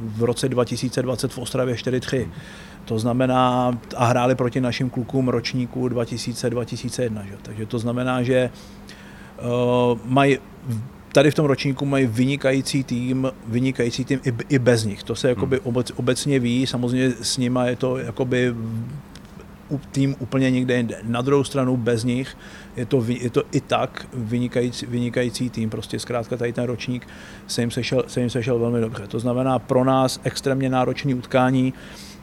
[0.00, 2.28] v roce 2020 v Ostravě 4-3.
[2.84, 7.24] To znamená, a hráli proti našim klukům ročníků 2000-2001.
[7.42, 8.50] Takže to znamená, že
[9.42, 10.38] uh, mají
[11.14, 15.02] tady v tom ročníku mají vynikající tým, vynikající tým i, i bez nich.
[15.02, 15.66] To se jakoby hmm.
[15.66, 18.54] obec, obecně ví, samozřejmě s nima je to jakoby
[19.90, 20.98] tým úplně někde jinde.
[21.02, 22.36] Na druhou stranu bez nich
[22.76, 25.70] je to, je to i tak vynikající, vynikající tým.
[25.70, 27.08] Prostě zkrátka tady ten ročník
[27.46, 29.06] se jim, sešel, se jim sešel velmi dobře.
[29.06, 31.74] To znamená pro nás extrémně náročné utkání.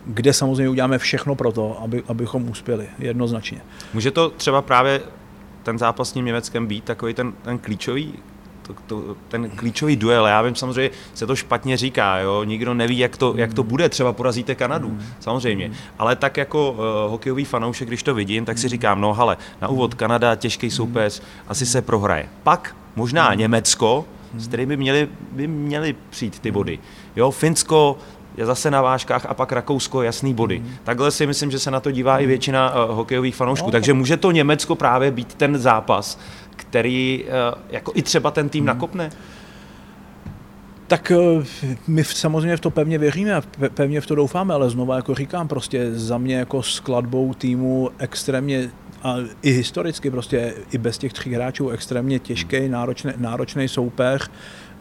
[0.06, 3.62] Kde samozřejmě uděláme všechno pro to, aby, abychom uspěli, jednoznačně.
[3.94, 5.02] Může to třeba právě
[5.64, 8.14] ten zápas s tím Německem být takový ten, ten klíčový
[8.88, 10.28] to, to, ten klíčový duel.
[10.28, 12.44] Já vím, samozřejmě se to špatně říká, jo?
[12.44, 15.02] nikdo neví, jak to, jak to bude, třeba porazíte Kanadu, mm.
[15.20, 15.68] samozřejmě.
[15.68, 15.74] Mm.
[16.00, 16.78] Ale tak jako uh,
[17.12, 21.22] hokejový fanoušek, když to vidím, tak si říkám, no ale na úvod Kanada, těžký soupeř,
[21.48, 22.30] asi se prohraje.
[22.44, 24.06] Pak možná Německo,
[24.38, 26.80] s kterými měli, by měly přijít ty body.
[27.16, 27.98] Jo, Finsko,
[28.38, 30.60] je zase na vážkách a pak Rakousko jasný body.
[30.60, 30.72] Mm.
[30.84, 32.24] Takhle si myslím, že se na to dívá mm.
[32.24, 33.68] i většina uh, hokejových fanoušků.
[33.68, 33.72] No.
[33.72, 36.20] Takže může to Německo právě být ten zápas,
[36.62, 38.68] který uh, jako i třeba ten tým mm.
[38.68, 39.10] nakopne?
[40.92, 41.44] Tak eh,
[41.88, 43.44] my samozřejmě v to pevně věříme a
[43.74, 48.70] pevně v to doufáme, ale znova jako říkám, prostě za mě jako skladbou týmu extrémně
[49.04, 54.30] a i historicky prostě i bez těch tří hráčů extrémně těžký, náročný, náročný soupeř.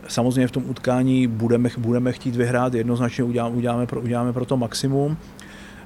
[0.08, 4.56] Samozřejmě v tom utkání budeme, budeme chtít vyhrát, jednoznačně uděláme, uděláme, pro, uděláme pro to
[4.56, 5.16] maximum.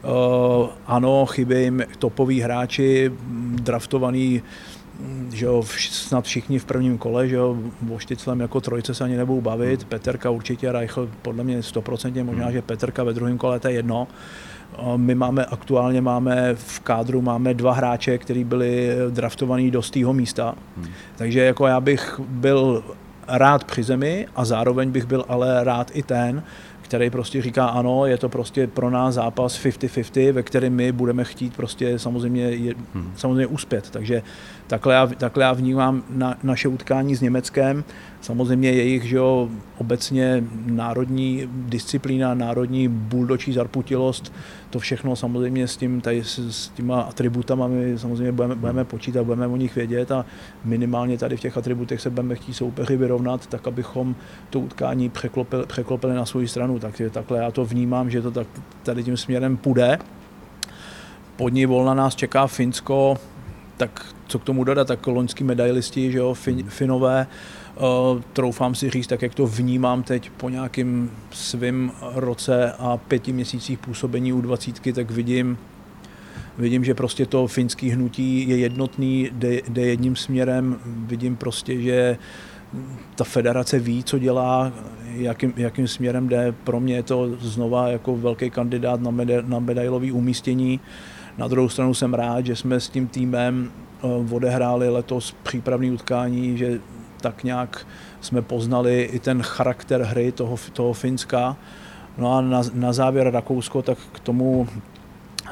[0.04, 3.12] Uh, ano, chybí jim topoví hráči,
[3.54, 4.42] draftovaný
[5.33, 7.57] že jo, snad všichni v prvním kole, že jo,
[7.90, 9.88] o Štyclem jako trojce se ani nebudou bavit, hmm.
[9.88, 12.52] Peterka určitě, Reichl podle mě 100%, možná, hmm.
[12.52, 14.09] že Peterka ve druhém kole, to je jedno.
[14.96, 20.54] My máme aktuálně máme v kádru máme dva hráče, kteří byli draftovaní do stého místa.
[20.76, 20.87] Hmm.
[21.16, 22.85] Takže jako já bych byl
[23.28, 26.42] rád při zemi a zároveň bych byl ale rád i ten,
[26.83, 31.24] který prostě říká ano, je to prostě pro nás zápas 50-50, ve kterém my budeme
[31.24, 33.12] chtít prostě samozřejmě, je, hmm.
[33.16, 33.90] samozřejmě uspět.
[33.90, 34.22] Takže
[34.66, 37.85] takhle já, takhle já vnímám na, naše utkání s Německem.
[38.20, 39.48] Samozřejmě jejich že jo,
[39.79, 44.33] obecně národní disciplína, národní buldočí zarputilost,
[44.70, 49.24] to všechno samozřejmě s, tím, tady, s, s těma atributama my samozřejmě budeme, budeme počítat,
[49.24, 50.27] budeme o nich vědět a
[50.64, 54.14] minimálně tady v těch atributech se budeme chtít soupeři vyrovnat, tak abychom
[54.50, 56.79] to utkání překlopili, překlopili na svou stranu.
[56.79, 58.46] Takže takhle já to vnímám, že to tak
[58.83, 59.98] tady tím směrem půjde.
[61.37, 63.16] Pod ní volna nás čeká Finsko,
[63.77, 67.26] tak co k tomu dodat, tak loňský medailisti, že jo, fin, Finové,
[67.76, 73.32] uh, troufám si říct, tak jak to vnímám teď po nějakým svým roce a pěti
[73.32, 75.58] měsících působení u 20, tak vidím,
[76.58, 82.18] vidím, že prostě to finský hnutí je jednotný, jde, jde jedním směrem, vidím prostě, že
[83.14, 84.72] ta federace ví, co dělá,
[85.14, 86.54] jakým, jakým směrem jde.
[86.64, 90.80] Pro mě je to znova jako velký kandidát na, meda, na medailový umístění.
[91.38, 93.70] Na druhou stranu jsem rád, že jsme s tím týmem
[94.30, 96.80] odehráli letos přípravné utkání, že
[97.20, 97.86] tak nějak
[98.20, 101.56] jsme poznali i ten charakter hry toho, toho Finska.
[102.18, 104.68] No a na, na závěr Rakousko, tak k tomu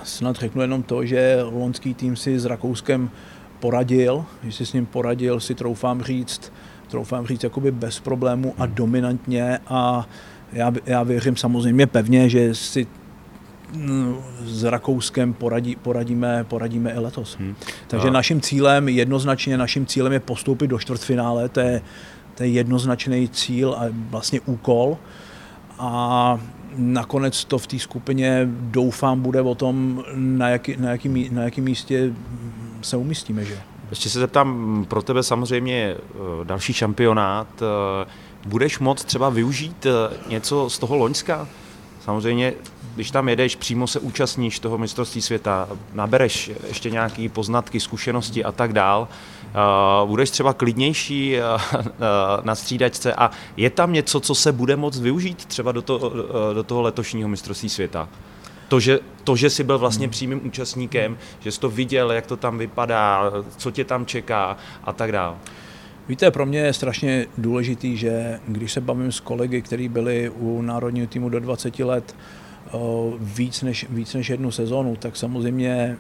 [0.05, 3.11] snad řeknu jenom to, že loňský tým si s Rakouskem
[3.61, 6.53] poradil, že si s ním poradil, si troufám říct,
[6.89, 10.09] troufám říct, jakoby bez problému a dominantně a
[10.53, 12.87] já, já věřím samozřejmě pevně, že si
[14.45, 17.37] s Rakouskem poradí, poradíme, poradíme i letos.
[17.39, 17.55] Hmm.
[17.87, 18.11] Takže a...
[18.11, 21.83] naším cílem, jednoznačně naším cílem je postoupit do čtvrtfinále, to je,
[22.35, 24.99] to je jednoznačný cíl a vlastně úkol.
[25.79, 26.39] A
[26.77, 31.61] nakonec to v té skupině doufám bude o tom, na jaký, na jaký, na jaký
[31.61, 32.13] místě
[32.83, 33.45] se umístíme.
[33.45, 33.59] Že?
[33.91, 37.63] Ještě se zeptám, pro tebe samozřejmě eh, další šampionát.
[37.63, 38.07] Eh,
[38.47, 41.49] budeš moct třeba využít eh, něco z toho Loňska?
[42.05, 42.53] Samozřejmě
[42.95, 48.53] když tam jedeš, přímo se účastníš toho mistrovství světa, nabereš ještě nějaké poznatky, zkušenosti a
[48.53, 49.09] tak dál,
[50.03, 51.91] uh, budeš třeba klidnější uh, uh,
[52.43, 56.13] na střídačce a je tam něco, co se bude moct využít třeba do, to,
[56.55, 58.09] do toho letošního mistrovství světa?
[58.69, 60.11] To že, to, že jsi byl vlastně hmm.
[60.11, 64.93] přímým účastníkem, že jsi to viděl, jak to tam vypadá, co tě tam čeká a
[64.93, 65.37] tak dále.
[66.09, 70.63] Víte, pro mě je strašně důležitý, že když se bavím s kolegy, kteří byli u
[70.63, 72.15] národního týmu do 20 let,
[73.21, 75.97] víc než, víc než jednu sezonu, tak samozřejmě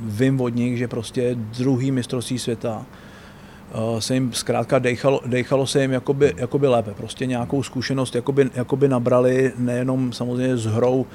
[0.00, 2.86] vím od nich, že prostě druhý mistrovství světa
[3.98, 6.94] se jim zkrátka dejchalo, dejchalo se jim jakoby, jakoby lépe.
[6.94, 11.06] Prostě nějakou zkušenost jakoby, jakoby nabrali nejenom samozřejmě s hrou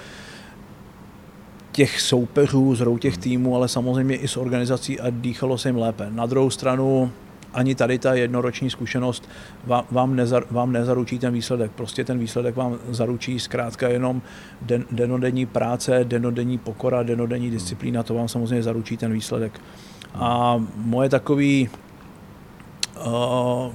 [1.72, 5.78] těch soupeřů, s hrou těch týmů, ale samozřejmě i s organizací a dýchalo se jim
[5.78, 6.08] lépe.
[6.10, 7.12] Na druhou stranu
[7.54, 9.30] ani tady ta jednoroční zkušenost
[9.66, 11.72] vám, vám, nezar, vám nezaručí ten výsledek.
[11.72, 14.22] Prostě ten výsledek vám zaručí zkrátka jenom
[14.62, 19.62] den, denodenní práce, denodenní pokora, denodenní disciplína, to vám samozřejmě zaručí ten výsledek.
[20.14, 21.70] A moje takový
[23.06, 23.74] uh,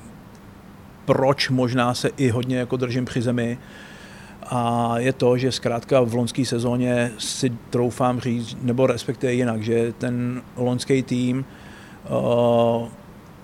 [1.05, 3.59] proč možná se i hodně jako držím při zemi,
[4.51, 9.93] a je to, že zkrátka v loňské sezóně si troufám říct, nebo respektive jinak, že
[9.99, 11.45] ten loňský tým
[12.11, 12.89] uh,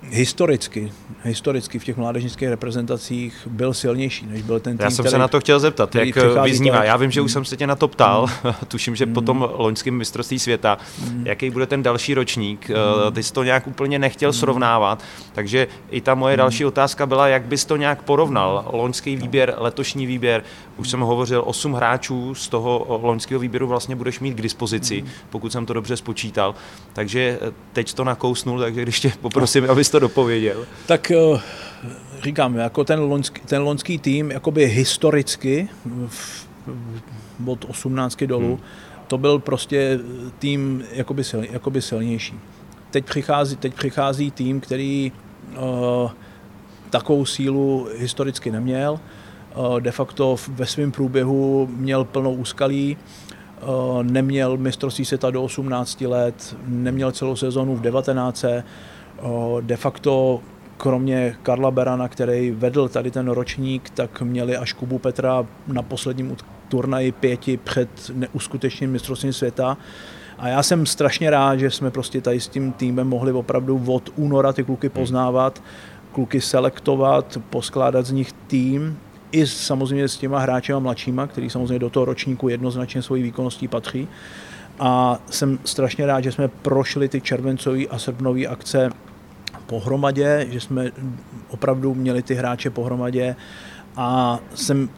[0.03, 0.93] historicky,
[1.23, 5.19] historicky v těch mládežnických reprezentacích byl silnější, než byl ten tým, Já jsem který, se
[5.19, 6.77] na to chtěl zeptat, jak vyznívá.
[6.77, 6.87] Tak...
[6.87, 8.53] Já vím, že už jsem se tě na to ptal, mm.
[8.69, 9.15] tuším, že mm.
[9.15, 10.79] po tom loňském mistrovství světa,
[11.11, 11.27] mm.
[11.27, 13.13] jaký bude ten další ročník, mm.
[13.13, 14.33] ty jsi to nějak úplně nechtěl mm.
[14.33, 16.39] srovnávat, takže i ta moje mm.
[16.39, 20.43] další otázka byla, jak bys to nějak porovnal, loňský výběr, letošní výběr,
[20.77, 25.09] už jsem hovořil, 8 hráčů z toho loňského výběru vlastně budeš mít k dispozici, mm.
[25.31, 26.55] pokud jsem to dobře spočítal,
[26.93, 27.39] takže
[27.73, 30.67] teď to nakousnul, takže když tě poprosím, abys to dopověděl.
[30.87, 31.41] Tak eh,
[32.23, 35.69] říkám, jako ten loňský, ten loňský tým jakoby historicky
[36.07, 36.49] v,
[37.47, 38.65] od 18 dolů, hmm.
[39.07, 39.99] to byl prostě
[40.39, 42.35] tým jakoby, sil, jakoby silnější.
[42.91, 45.13] Teď přichází, teď přichází tým, který
[45.53, 46.11] uh,
[46.91, 49.01] takovou sílu historicky neměl.
[49.57, 52.97] Uh, de facto ve svém průběhu měl plnou úskalí,
[53.63, 58.45] uh, neměl mistrovství světa do 18 let, neměl celou sezonu v 19
[59.61, 60.41] de facto
[60.77, 66.37] kromě Karla Berana, který vedl tady ten ročník, tak měli až Kubu Petra na posledním
[66.69, 69.77] turnaji pěti před neuskutečným mistrovstvím světa.
[70.39, 74.11] A já jsem strašně rád, že jsme prostě tady s tím týmem mohli opravdu od
[74.17, 75.63] února ty kluky poznávat,
[76.13, 78.99] kluky selektovat, poskládat z nich tým,
[79.33, 84.09] i samozřejmě s těma hráčema mladšíma, který samozřejmě do toho ročníku jednoznačně svojí výkonností patří.
[84.79, 88.91] A jsem strašně rád, že jsme prošli ty červencové a srpnové akce
[89.71, 90.91] pohromadě, že jsme
[91.49, 93.37] opravdu měli ty hráče pohromadě
[93.97, 94.89] a jsem,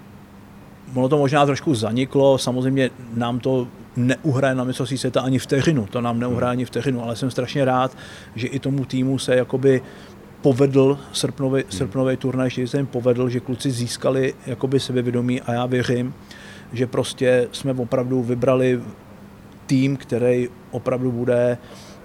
[0.94, 6.00] ono to možná trošku zaniklo, samozřejmě nám to neuhraje na mistrovství světa ani vteřinu, to
[6.00, 7.96] nám neuhraje ani vteřinu, ale jsem strašně rád,
[8.34, 9.82] že i tomu týmu se jakoby
[10.42, 11.72] povedl srpnový, hmm.
[11.72, 16.14] srpnový turnaj, že se jim povedl, že kluci získali jakoby sebevědomí a já věřím,
[16.72, 18.80] že prostě jsme opravdu vybrali
[19.66, 21.58] tým, který opravdu bude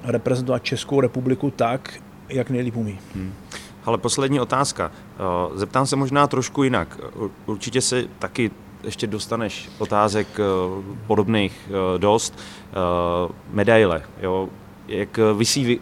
[0.03, 1.99] reprezentovat Českou republiku tak,
[2.30, 2.99] jak nejlíp umí.
[3.15, 3.34] Hmm.
[3.86, 4.91] Ale poslední otázka.
[4.91, 6.99] Eh, zeptám se možná trošku jinak.
[7.45, 8.51] Určitě se taky
[8.84, 10.43] ještě dostaneš otázek eh,
[11.07, 12.39] podobných eh, dost.
[13.51, 14.49] Medaile, jo?
[14.88, 15.80] jak vysí,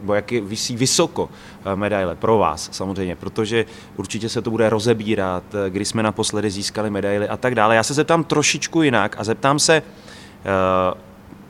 [0.00, 1.28] nebo jak vysí vysoko
[1.74, 3.64] medaile pro vás samozřejmě, protože
[3.96, 7.76] určitě se to bude rozebírat, kdy jsme naposledy získali medaily a tak dále.
[7.76, 9.82] Já se zeptám trošičku jinak a zeptám se,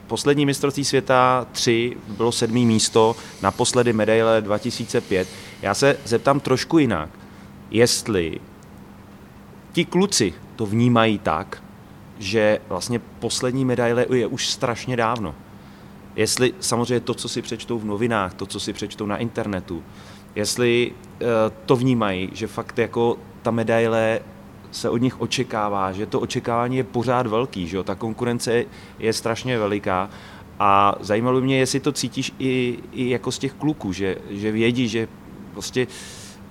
[0.09, 5.27] Poslední mistrovství světa 3 bylo sedmý místo, naposledy medaile 2005.
[5.61, 7.09] Já se zeptám trošku jinak,
[7.71, 8.39] jestli
[9.71, 11.63] ti kluci to vnímají tak,
[12.19, 15.35] že vlastně poslední medaile je už strašně dávno.
[16.15, 19.83] Jestli samozřejmě to, co si přečtou v novinách, to, co si přečtou na internetu,
[20.35, 21.27] jestli uh,
[21.65, 24.19] to vnímají, že fakt jako ta medaile
[24.71, 27.83] se od nich očekává, že to očekávání je pořád velký, že jo?
[27.83, 28.65] ta konkurence
[28.99, 30.09] je strašně veliká
[30.59, 34.87] a zajímalo mě, jestli to cítíš i, i jako z těch kluků, že, že vědí,
[34.87, 35.07] že
[35.53, 35.87] prostě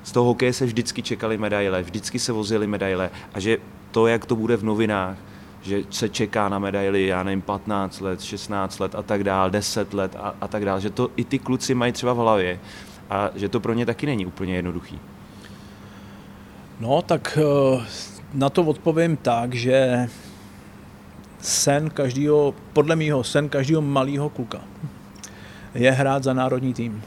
[0.03, 3.59] z toho hokeje se vždycky čekali medaile, vždycky se vozily medaile a že
[3.91, 5.17] to, jak to bude v novinách,
[5.63, 9.95] že se čeká na medaily, já nevím, 15 let, 16 let a tak dál, 10
[9.95, 12.61] let a, a tak dál, že to i ty kluci mají třeba v hlavě
[13.11, 15.01] a že to pro ně taky není úplně jednoduchý.
[16.81, 17.85] No, tak eh,
[18.35, 20.09] na to odpovím tak, že
[21.41, 24.61] sen každého, podle mýho, sen každého malého kluka
[25.75, 27.03] je hrát za národní tým.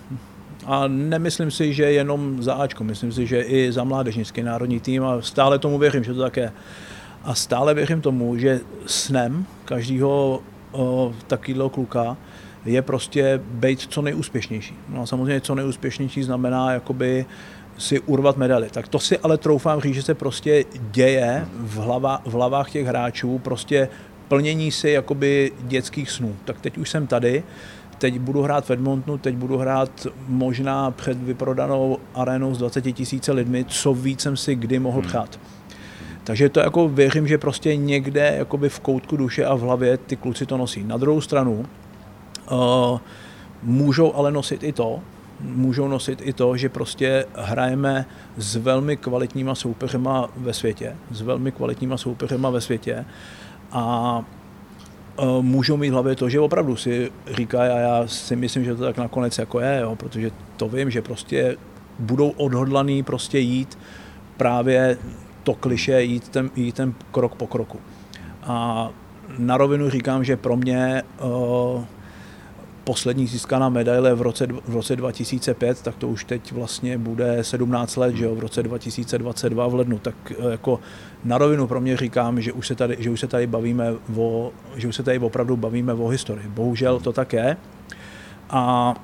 [0.66, 5.04] A nemyslím si, že jenom za Ačko, myslím si, že i za mládežnický národní tým
[5.04, 6.52] a stále tomu věřím, že to tak je.
[7.24, 10.42] A stále věřím tomu, že snem každého
[11.28, 12.18] takového kluka
[12.66, 14.76] je prostě být co nejúspěšnější.
[14.90, 17.26] No a samozřejmě co nejúspěšnější znamená jakoby
[17.82, 18.70] si urvat medaily.
[18.70, 22.86] Tak to si ale troufám říct, že se prostě děje v, hlava, v hlavách těch
[22.86, 23.90] hráčů, prostě
[24.28, 26.36] plnění si jakoby dětských snů.
[26.46, 27.44] Tak teď už jsem tady,
[27.98, 33.32] teď budu hrát v Edmontonu, teď budu hrát možná před vyprodanou arénou s 20 tisíce
[33.32, 35.08] lidmi, co víc jsem si kdy mohl hmm.
[35.08, 35.40] přát.
[36.24, 40.16] Takže to jako věřím, že prostě někde jakoby v koutku duše a v hlavě ty
[40.16, 40.84] kluci to nosí.
[40.84, 41.66] Na druhou stranu
[42.52, 43.00] uh,
[43.64, 45.00] můžou ale nosit i to,
[45.44, 48.06] můžou nosit i to, že prostě hrajeme
[48.38, 53.06] s velmi kvalitníma soupeřema ve světě, s velmi kvalitníma soupeřema ve světě
[53.72, 54.26] a
[55.20, 58.76] e, můžou mít v hlavě to, že opravdu si říkají a já si myslím, že
[58.76, 61.58] to tak nakonec jako je, jo, protože to vím, že prostě
[62.00, 63.78] budou odhodlaný prostě jít
[64.38, 64.98] právě
[65.44, 67.80] to kliše, jít ten, jít ten krok po kroku.
[68.44, 68.90] A
[69.38, 71.84] na rovinu říkám, že pro mě uh,
[72.84, 77.96] poslední získaná medaile v roce, v roce 2005, tak to už teď vlastně bude 17
[77.96, 80.80] let, že jo, v roce 2022 v lednu, tak eh, jako
[81.24, 84.52] na rovinu pro mě říkám, že už se tady, že už se tady bavíme o,
[84.76, 86.48] že už se tady opravdu bavíme o historii.
[86.48, 87.58] Bohužel to tak je.
[88.50, 88.96] A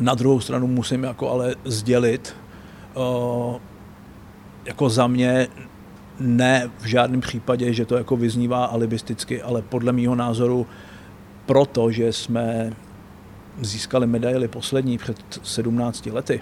[0.00, 2.36] Na druhou stranu musím jako ale sdělit,
[4.64, 5.48] jako za mě
[6.20, 10.66] ne v žádném případě, že to jako vyznívá alibisticky, ale podle mýho názoru
[11.46, 12.72] proto, že jsme
[13.60, 16.40] získali medaily poslední před 17 lety,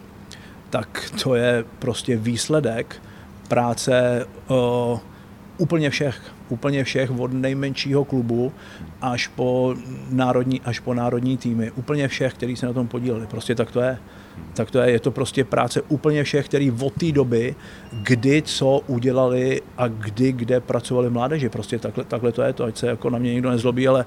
[0.71, 3.03] tak to je prostě výsledek
[3.49, 4.99] práce uh,
[5.59, 8.53] úplně všech, úplně všech od nejmenšího klubu
[9.01, 9.75] až po
[10.11, 13.27] národní, až po národní týmy, úplně všech, kteří se na tom podíleli.
[13.27, 13.99] Prostě tak to je.
[14.55, 17.55] Tak to je, je to prostě práce úplně všech, který od té doby,
[17.93, 21.49] kdy co udělali a kdy kde pracovali mládeži.
[21.49, 24.05] Prostě takhle, takhle to je to, ať se jako na mě nikdo nezlobí, ale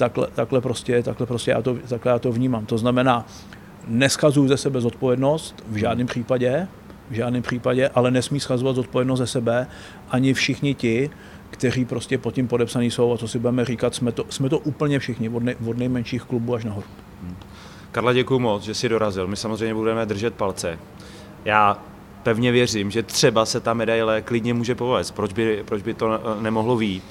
[0.00, 2.66] takhle, takhle, prostě, takhle prostě já to, takhle já to vnímám.
[2.66, 3.26] To znamená,
[3.88, 6.68] neskazuju ze sebe zodpovědnost v žádném případě,
[7.10, 9.66] v žádném případě, ale nesmí schazovat zodpovědnost ze sebe
[10.10, 11.10] ani všichni ti,
[11.50, 14.58] kteří prostě pod tím podepsaní jsou a co si budeme říkat, jsme to, jsme to
[14.58, 16.86] úplně všichni, od, nej, od nejmenších klubů až nahoru.
[17.22, 17.36] Hmm.
[17.92, 19.26] Karla, děkuji moc, že jsi dorazil.
[19.26, 20.78] My samozřejmě budeme držet palce.
[21.44, 21.78] Já
[22.22, 25.14] pevně věřím, že třeba se ta medaile klidně může povést.
[25.14, 27.02] Proč by, proč by to nemohlo být?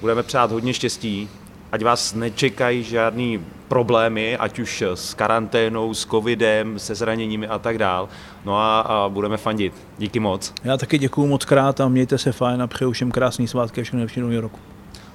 [0.00, 1.28] Budeme přát hodně štěstí,
[1.72, 7.78] ať vás nečekají žádný problémy, ať už s karanténou, s covidem, se zraněními a tak
[7.78, 8.08] dál.
[8.44, 9.72] No a, a budeme fandit.
[9.98, 10.54] Díky moc.
[10.64, 13.84] Já taky děkuji moc krát a mějte se fajn a přeju všem krásný svátky a
[13.84, 14.58] všechno nejlepší nový roku.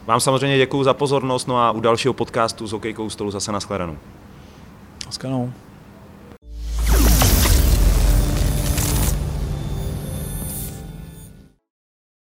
[0.05, 3.59] Vám samozřejmě děkuji za pozornost, no a u dalšího podcastu s hokejkou stolu zase na
[3.59, 3.97] shledanou.
[5.05, 5.53] Naschledanou.